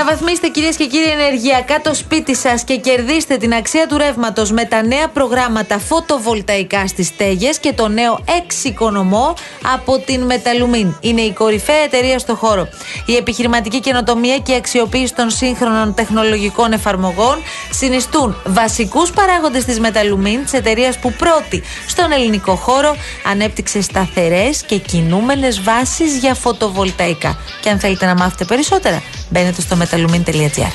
Αναβαθμίστε 0.00 0.48
κυρίες 0.48 0.76
και 0.76 0.86
κύριοι 0.86 1.10
ενεργειακά 1.10 1.80
το 1.80 1.94
σπίτι 1.94 2.36
σας 2.36 2.64
και 2.64 2.76
κερδίστε 2.76 3.36
την 3.36 3.54
αξία 3.54 3.86
του 3.86 3.96
ρεύματος 3.96 4.50
με 4.50 4.64
τα 4.64 4.82
νέα 4.82 5.08
προγράμματα 5.08 5.78
φωτοβολταϊκά 5.78 6.86
στις 6.86 7.06
στέγε 7.06 7.50
και 7.60 7.72
το 7.72 7.88
νέο 7.88 8.24
εξοικονομό 8.38 9.34
από 9.74 9.98
την 9.98 10.20
Μεταλουμίν. 10.22 10.96
Είναι 11.00 11.20
η 11.20 11.32
κορυφαία 11.32 11.82
εταιρεία 11.84 12.18
στο 12.18 12.34
χώρο. 12.34 12.68
Η 13.06 13.16
επιχειρηματική 13.16 13.80
καινοτομία 13.80 14.38
και 14.38 14.52
η 14.52 14.54
αξιοποίηση 14.54 15.14
των 15.14 15.30
σύγχρονων 15.30 15.94
τεχνολογικών 15.94 16.72
εφαρμογών 16.72 17.36
συνιστούν 17.70 18.36
βασικούς 18.46 19.10
παράγοντες 19.10 19.64
της 19.64 19.80
Μεταλουμίν, 19.80 20.42
της 20.42 20.52
εταιρείας 20.52 20.98
που 20.98 21.12
πρώτη 21.12 21.62
στον 21.86 22.12
ελληνικό 22.12 22.54
χώρο 22.54 22.96
ανέπτυξε 23.30 23.80
σταθερές 23.80 24.62
και 24.62 24.76
κινούμενες 24.76 25.62
βάσεις 25.62 26.16
για 26.16 26.34
φωτοβολταϊκά. 26.34 27.38
Και 27.60 27.70
αν 27.70 27.78
θέλετε 27.78 28.06
να 28.06 28.14
μάθετε 28.14 28.44
περισσότερα, 28.44 29.02
μπαίνετε 29.30 29.60
στο 29.60 29.76
metalumin.gr. 29.90 30.72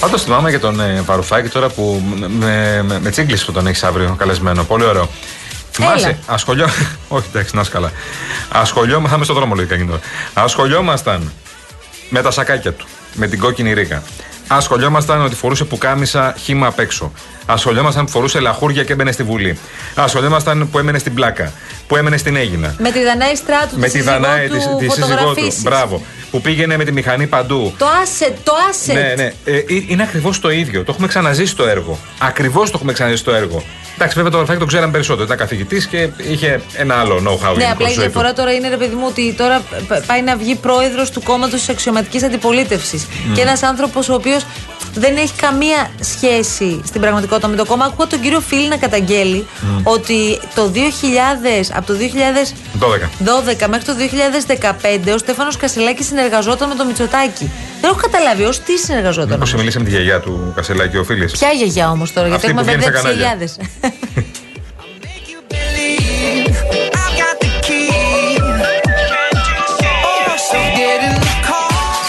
Πάντως 0.00 0.22
θυμάμαι 0.22 0.50
για 0.50 0.60
τον 0.60 0.80
ε, 0.80 1.00
Βαρουφάκη 1.00 1.48
τώρα 1.48 1.68
που 1.68 2.02
με, 2.18 2.28
με, 2.28 2.82
με, 2.82 3.00
με 3.00 3.10
τσίγκλισε 3.10 3.44
που 3.44 3.52
τον 3.52 3.66
έχεις 3.66 3.84
αύριο 3.84 4.14
καλεσμένο. 4.18 4.64
Πολύ 4.64 4.84
ωραίο. 4.84 5.08
Θυμάσαι, 5.70 6.18
ασχολιό. 6.26 6.68
Όχι, 7.08 7.26
εντάξει, 7.30 7.54
να 7.54 7.60
είσαι 7.60 7.70
καλά. 7.70 7.92
Ασχολιόμασταν. 8.48 9.08
Θα 9.08 9.16
είμαι 9.16 9.24
στο 9.24 9.34
δρόμο 9.34 9.54
λογικά 9.54 9.74
γίνεται. 9.76 10.00
Ασχολιόμασταν 10.34 11.32
με 12.08 12.22
τα 12.22 12.30
σακάκια 12.30 12.72
του. 12.72 12.86
Με 13.14 13.26
την 13.26 13.38
κόκκινη 13.38 13.72
ρίκα. 13.72 14.02
Ασχολιόμασταν 14.46 15.24
ότι 15.24 15.34
φορούσε 15.34 15.64
πουκάμισα 15.64 16.34
χύμα 16.38 16.66
απ' 16.66 16.78
έξω. 16.78 17.12
Ασχολιόμασταν 17.46 18.04
που 18.04 18.10
φορούσε 18.10 18.40
λαχούρια 18.40 18.84
και 18.84 18.92
έμπαινε 18.92 19.12
στη 19.12 19.22
Βουλή. 19.22 19.58
Ασχολιόμασταν 19.94 20.68
που 20.70 20.78
έμενε 20.78 20.98
στην 20.98 21.14
πλάκα. 21.14 21.52
Που 21.86 21.96
έμενε 21.96 22.16
στην 22.16 22.36
Έγινα. 22.36 22.74
Με 22.78 22.90
τη 22.90 23.02
Δανάη 23.02 23.34
Στράτου, 23.36 23.78
Με 23.78 23.86
τη 23.86 23.92
τη 23.92 23.98
σύζυγό 23.98 24.20
Δανάη, 24.20 24.48
του, 24.48 24.54
τη, 24.78 24.86
τη 24.86 24.92
σύζυγό 24.92 25.06
του. 25.06 25.16
φωτογραφίσεις. 25.16 25.62
Μπράβο. 25.62 26.02
Που 26.30 26.40
πήγαινε 26.40 26.76
με 26.76 26.84
τη 26.84 26.92
μηχανή 26.92 27.26
παντού. 27.26 27.74
Το 27.78 27.86
asset, 27.86 28.32
το 28.44 28.52
asset. 28.70 28.94
Ναι, 28.94 29.14
ναι. 29.16 29.32
Ε, 29.44 29.56
ε, 29.56 29.64
είναι 29.88 30.02
ακριβώς 30.02 30.40
το 30.40 30.50
ίδιο. 30.50 30.84
Το 30.84 30.90
έχουμε 30.92 31.06
ξαναζήσει 31.06 31.56
το 31.56 31.66
έργο. 31.66 31.98
Ακριβώς 32.18 32.70
το 32.70 32.76
έχουμε 32.76 32.92
ξαναζήσει 32.92 33.24
το 33.24 33.34
έργο. 33.34 33.62
Εντάξει, 33.94 34.14
βέβαια 34.14 34.30
το 34.30 34.36
Βαρουφάκη 34.36 34.58
το 34.60 34.66
ξέραμε 34.66 34.92
περισσότερο. 34.92 35.24
Ήταν 35.24 35.36
καθηγητής 35.36 35.86
και 35.86 36.08
είχε 36.30 36.60
ένα 36.76 36.94
άλλο 36.94 37.14
know-how. 37.16 37.56
Ναι, 37.56 37.62
γενικώ 37.62 37.72
απλά 37.72 37.88
η 37.88 37.90
στη 37.90 37.94
ζωή 38.00 38.04
του. 38.06 38.10
διαφορά 38.12 38.32
τώρα 38.32 38.52
είναι, 38.52 38.68
ρε 38.68 38.76
παιδί 38.76 38.94
μου, 38.94 39.04
ότι 39.08 39.34
τώρα 39.38 39.60
π- 39.88 40.06
πάει 40.06 40.22
να 40.22 40.36
βγει 40.36 40.54
πρόεδρος 40.54 41.10
του 41.10 41.22
κόμματος 41.22 41.58
της 41.60 41.68
αξιωματικής 41.68 42.22
αντιπολίτευσης. 42.22 43.06
Μμ. 43.28 43.32
Και 43.34 43.40
ένας 43.40 43.62
άνθρωπος 43.62 44.08
ο 44.08 44.14
οποίος 44.14 44.46
δεν 44.94 45.16
έχει 45.16 45.32
καμία 45.36 45.90
σχέση 46.00 46.80
στην 46.86 47.00
πραγματικότητα 47.00 47.48
με 47.48 47.56
το 47.56 47.64
κόμμα. 47.64 47.84
Ακούω 47.84 48.06
τον 48.06 48.20
κύριο 48.20 48.40
Φίλ 48.40 48.68
να 48.68 48.76
καταγγέλει 48.76 49.46
Μμ. 49.60 49.80
ότι 49.84 50.38
το 50.54 50.70
2000, 50.74 50.78
από 51.74 51.86
το 51.86 51.94
2012 51.94 53.08
12. 53.64 53.68
μέχρι 53.68 53.84
το 53.84 53.92
2015 55.08 55.12
ο 55.14 55.18
Στέφανος 55.18 55.56
Κασελάκης 55.56 56.06
συνεργαζόταν 56.06 56.68
με 56.68 56.74
το 56.74 56.84
Μητσοτάκη. 56.84 57.50
Δεν 57.80 57.90
έχω 57.90 58.00
καταλάβει 58.00 58.44
ως 58.44 58.60
τι 58.60 58.78
συνεργαζόταν. 58.78 59.30
Μήπως 59.32 59.48
όμως. 59.48 59.60
μίλησε 59.60 59.78
με 59.78 59.84
τη 59.84 59.90
γιαγιά 59.90 60.20
του 60.20 60.52
Κασελάκη 60.56 60.96
ο 60.96 61.04
Φίλης; 61.04 61.32
Ποια 61.32 61.50
γιαγιά 61.50 61.90
όμως 61.90 62.12
τώρα, 62.12 62.28
γιατί 62.28 62.46
Αυτή 62.46 62.58
έχουμε 62.58 62.72
που 62.72 62.78
βγαίνει 62.78 62.82
στα 62.82 62.90
μπερδέψει 62.90 63.18
κανάλια. 63.18 63.46
γιαγιάδε. 63.46 64.22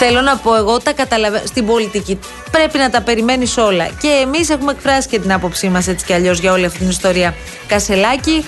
Θέλω 0.05 0.21
να 0.21 0.35
πω 0.37 0.55
εγώ 0.55 0.77
τα 0.79 0.93
καταλαβαίνω. 0.93 1.43
Στην 1.47 1.65
πολιτική 1.65 2.19
πρέπει 2.51 2.77
να 2.77 2.89
τα 2.89 3.01
περιμένεις 3.01 3.57
όλα. 3.57 3.87
Και 4.01 4.07
εμείς 4.07 4.49
έχουμε 4.49 4.71
εκφράσει 4.71 5.07
και 5.07 5.19
την 5.19 5.33
άποψή 5.33 5.67
μας 5.69 5.87
έτσι 5.87 6.05
κι 6.05 6.13
αλλιώς 6.13 6.39
για 6.39 6.51
όλη 6.51 6.65
αυτή 6.65 6.77
την 6.77 6.89
ιστορία. 6.89 7.35
Κασελάκη, 7.67 8.45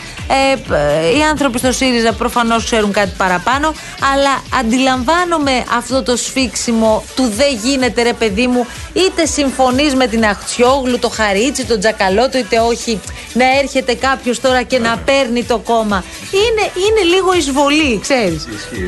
ε, 0.51 0.55
π- 0.55 0.71
ε, 0.71 1.17
οι 1.17 1.21
άνθρωποι 1.29 1.57
στο 1.57 1.71
ΣΥΡΙΖΑ 1.71 2.13
προφανώς 2.13 2.63
ξέρουν 2.65 2.91
κάτι 2.91 3.11
παραπάνω, 3.17 3.73
αλλά 4.13 4.59
αντιλαμβάνομαι 4.59 5.63
αυτό 5.77 6.03
το 6.03 6.15
σφίξιμο 6.15 7.03
του 7.15 7.31
δεν 7.35 7.55
γίνεται 7.63 8.01
ρε 8.01 8.13
παιδί 8.13 8.47
μου, 8.47 8.65
είτε 8.93 9.25
συμφωνείς 9.25 9.95
με 9.95 10.07
την 10.07 10.25
Αχτσιόγλου, 10.25 10.99
το 10.99 11.09
Χαρίτσι, 11.09 11.65
τον 11.65 11.79
Τζακαλώτο, 11.79 12.37
είτε 12.37 12.59
όχι, 12.59 12.99
να 13.33 13.45
έρχεται 13.59 13.93
κάποιος 13.93 14.39
τώρα 14.41 14.61
και 14.63 14.79
να 14.79 14.97
παίρνει 15.05 15.43
το 15.43 15.57
κόμμα. 15.57 16.03
Είναι, 16.31 16.71
είναι 16.85 17.15
λίγο 17.15 17.33
εισβολή, 17.33 17.99
ξέρεις. 18.01 18.47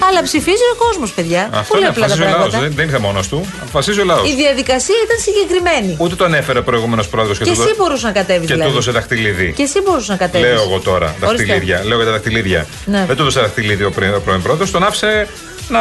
Αλλά 0.10 0.24
ψηφίζει 0.24 0.64
ο 0.74 0.76
κόσμος, 0.86 1.12
παιδιά. 1.12 1.50
Αυτό 1.54 1.74
Πολύ 1.74 1.80
είναι, 1.82 1.90
απλά 1.90 2.08
τα 2.08 2.14
αποφασίζει 2.14 2.36
ο 2.36 2.38
λαός. 2.40 2.50
πράγματα. 2.50 2.59
Δεν, 2.60 2.72
δεν 2.76 2.86
ήρθε 2.86 2.98
μόνος 3.00 3.28
του. 3.28 3.46
Αποφασίζει 3.62 4.00
ο 4.00 4.04
λαός. 4.06 4.30
Η 4.30 4.36
διαδικασία 4.36 4.96
ήταν 5.06 5.18
συγκεκριμένη. 5.20 5.96
Ούτε 6.00 6.16
τον 6.16 6.34
έφερε 6.34 6.60
ο 6.60 6.64
προηγούμενος 6.64 7.08
πρόεδρος 7.08 7.38
και, 7.38 7.44
Και 7.44 7.52
του 7.52 7.62
εσύ 7.62 7.70
δω- 7.70 7.76
μπορούσες 7.78 8.04
να 8.04 8.12
κατέβεις 8.12 8.48
και 8.48 8.54
δηλαδή. 8.54 8.70
του 8.72 8.76
έδωσε 8.78 8.92
δαχτυλίδι. 8.92 9.54
Και 9.56 9.64
εσύ 9.64 9.82
μπορούσες 9.82 10.08
να 10.10 10.16
κατέβεις. 10.16 10.48
Λέω 10.50 10.62
εγώ 10.62 10.80
τώρα 10.80 11.16
δαχτυλίδια. 11.20 11.82
Λέω 11.86 11.96
για 11.98 12.06
τα 12.06 12.12
δαχτυλίδια. 12.12 12.66
Ναι. 12.86 13.04
Δεν 13.08 13.16
του 13.16 13.22
έδωσε 13.22 13.40
δαχτυλίδι 13.40 13.84
ο 13.84 13.92
πρι- 13.92 14.16
ο 14.16 14.20
πρώην 14.22 14.42
πρόεδρος, 14.42 14.72
τον 14.72 14.84
άφησε 14.84 15.28
να 15.70 15.80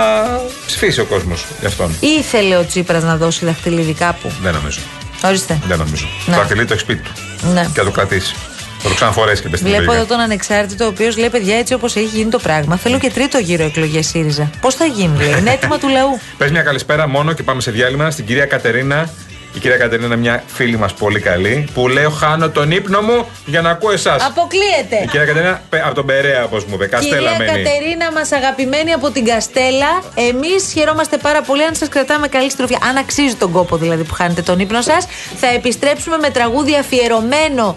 ψηφίσει 0.67 1.01
ο 1.01 1.05
κόσμος 1.05 1.45
γι' 1.61 1.67
αυτόν. 1.67 1.97
Ήθελε 2.01 2.57
ο 2.57 2.65
Τσίπρας 2.67 3.03
να 3.03 3.17
δώσει 3.17 3.45
δαχτυλίδι 3.45 3.93
κάπου; 3.93 4.33
Δεν 4.43 4.55
νομίζω. 4.55 4.79
Ορίστε. 5.25 5.59
Δεν 5.69 5.79
νομίζω. 5.79 6.07
Ναι. 6.27 6.35
Το 6.35 6.41
δαχτυλίδι 6.41 6.67
το 6.67 6.73
έχεις 6.73 6.85
σπίτι 6.85 7.03
του. 7.03 7.13
Ναι. 7.53 7.63
Και 7.75 7.79
θα 7.79 7.85
το 7.85 7.91
κρατήσεις. 7.91 8.35
Θα 8.79 8.89
το 8.89 8.95
ξαναφορέσει 8.95 9.43
και 9.43 9.49
πε 9.49 9.57
στην 9.57 9.69
Βλέπω 9.69 9.83
Αμερική. 9.83 10.05
εδώ 10.05 10.15
τον 10.15 10.25
ανεξάρτητο, 10.25 10.85
ο 10.85 10.89
οποίος 10.89 11.17
λέει: 11.17 11.31
Παιδιά, 11.31 11.57
έτσι 11.57 11.75
όπως 11.75 11.97
έχει 11.97 12.07
γίνει 12.07 12.31
το 12.31 12.39
πράγμα, 12.39 12.77
θέλω 12.77 12.99
και 12.99 13.11
τρίτο 13.11 13.39
γύρο 13.39 13.65
εκλογές 13.65 14.07
ΣΥΡΙΖΑ. 14.07 14.51
Πώς 14.61 14.75
θα 14.75 14.85
γίνει, 14.85 15.19
λέει. 15.19 15.39
Είναι 15.39 15.51
έτοιμα 15.51 15.79
του 15.79 15.89
λαού. 15.89 16.21
Πες 16.39 16.51
μια 16.51 16.63
καλησπέρα 16.63 17.09
μόνο 17.09 17.33
και 17.33 17.43
πάμε 17.43 17.61
σε 17.61 17.71
διάλειμμα 17.71 18.11
στην 18.11 18.25
κυρία 18.27 18.45
Κατερίνα. 18.47 19.11
Η 19.55 19.59
κυρία 19.59 19.77
Κατερίνα 19.77 20.07
είναι 20.07 20.17
μια 20.17 20.43
φίλη 20.47 20.77
μας 20.79 20.93
πολύ 20.95 21.21
καλή 21.21 21.69
που 21.75 21.89
λέω 21.89 22.11
χάνω 22.11 22.49
τον 22.51 22.71
ύπνο 22.71 23.01
μου 23.01 23.27
για 23.47 23.61
να 23.61 23.71
ακούω 23.71 23.91
εσάς. 23.91 24.23
Αποκλείεται. 24.25 24.97
Η 25.05 25.07
κυρία 25.07 25.27
Κατερίνα 25.27 25.63
πε- 25.69 25.83
από 25.85 25.95
τον 25.95 26.07
Περέα, 26.07 26.45
όπως 26.45 26.65
μου 26.65 26.75
είπε. 26.75 26.87
Καστέλα 26.87 27.31
Κυρία 27.31 27.53
μένει. 27.53 27.63
Κατερίνα, 27.63 28.13
μας 28.13 28.33
αγαπημένη 28.33 28.93
από 28.93 29.11
την 29.11 29.25
Καστέλα, 29.25 30.03
εμείς 30.15 30.71
χαιρόμαστε 30.73 31.17
πάρα 31.17 31.43
πολύ 31.43 31.63
αν 31.65 31.75
σας 31.75 31.89
κρατάμε 31.89 32.29
καλή 32.29 32.51
στροφιά. 32.51 32.79
Αν 32.89 32.97
αξίζει 32.97 33.35
τον 33.35 33.53
κόπο 33.53 33.77
δηλαδή 33.77 34.03
που 34.05 34.15
χάνετε 34.15 34.43
τον 34.43 34.59
ύπνο 34.59 34.83
σας, 34.83 35.07
θα 35.37 35.47
επιστρέψουμε 35.47 36.17
με 36.17 36.31
τραγούδι 36.31 36.75
αφιερωμένο 36.77 37.77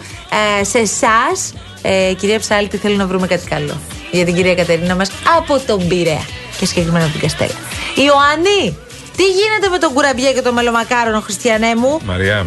ε, 0.60 0.64
σε 0.64 0.78
εσάς. 0.78 1.54
Ε, 1.82 2.14
κυρία 2.14 2.40
Ψάλτη, 2.40 2.78
θέλω 2.78 2.96
να 2.96 3.06
βρούμε 3.08 3.28
κάτι 3.28 3.48
καλό 3.48 3.82
για 4.12 4.26
την 4.26 4.36
κυρία 4.36 4.56
Κατερίνα 4.56 4.96
μας 4.96 5.12
από 5.38 5.60
τον 5.68 5.88
Πειραιά 5.88 6.26
και 6.60 6.66
συγκεκριμένα 6.66 7.04
από 7.06 7.14
την 7.14 7.22
Καστέλα. 7.22 7.54
Ιωάννη, 7.96 8.78
τι 9.16 9.24
γίνεται 9.24 9.70
με 9.72 9.78
τον 9.78 9.94
κουραμπιέ 9.94 10.32
και 10.34 10.42
το 10.42 10.54
μελομακάρονο, 10.54 11.20
Χριστιανέ 11.20 11.76
μου; 11.76 12.00
Μαρία, 12.06 12.46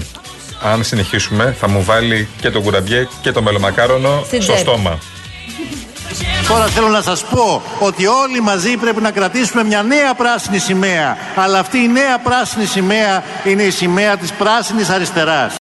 αν 0.62 0.84
συνεχίσουμε, 0.84 1.56
θα 1.60 1.68
μου 1.68 1.82
βάλει 1.84 2.28
και 2.40 2.50
τον 2.50 2.62
κουραμπιέ 2.62 3.08
και 3.20 3.32
το 3.32 3.42
μελομακάρονο 3.42 4.22
Στην 4.26 4.42
στο 4.42 4.52
τσέπη. 4.52 4.68
στόμα. 4.70 4.98
Τώρα 6.48 6.66
θέλω 6.66 6.88
να 6.88 7.02
σας 7.02 7.24
πω 7.24 7.62
ότι 7.78 8.06
όλοι 8.06 8.40
μαζί 8.40 8.76
πρέπει 8.76 9.00
να 9.00 9.10
κρατήσουμε 9.10 9.64
μια 9.64 9.82
νέα 9.82 10.14
πράσινη 10.14 10.58
σημαία. 10.58 11.16
Αλλά 11.36 11.58
αυτή 11.58 11.78
η 11.78 11.88
νέα 11.88 12.18
πράσινη 12.18 12.64
σημαία 12.66 13.22
είναι 13.44 13.62
η 13.62 13.70
σημαία 13.70 14.16
της 14.16 14.32
πράσινης 14.32 14.88
αριστεράς. 14.88 15.54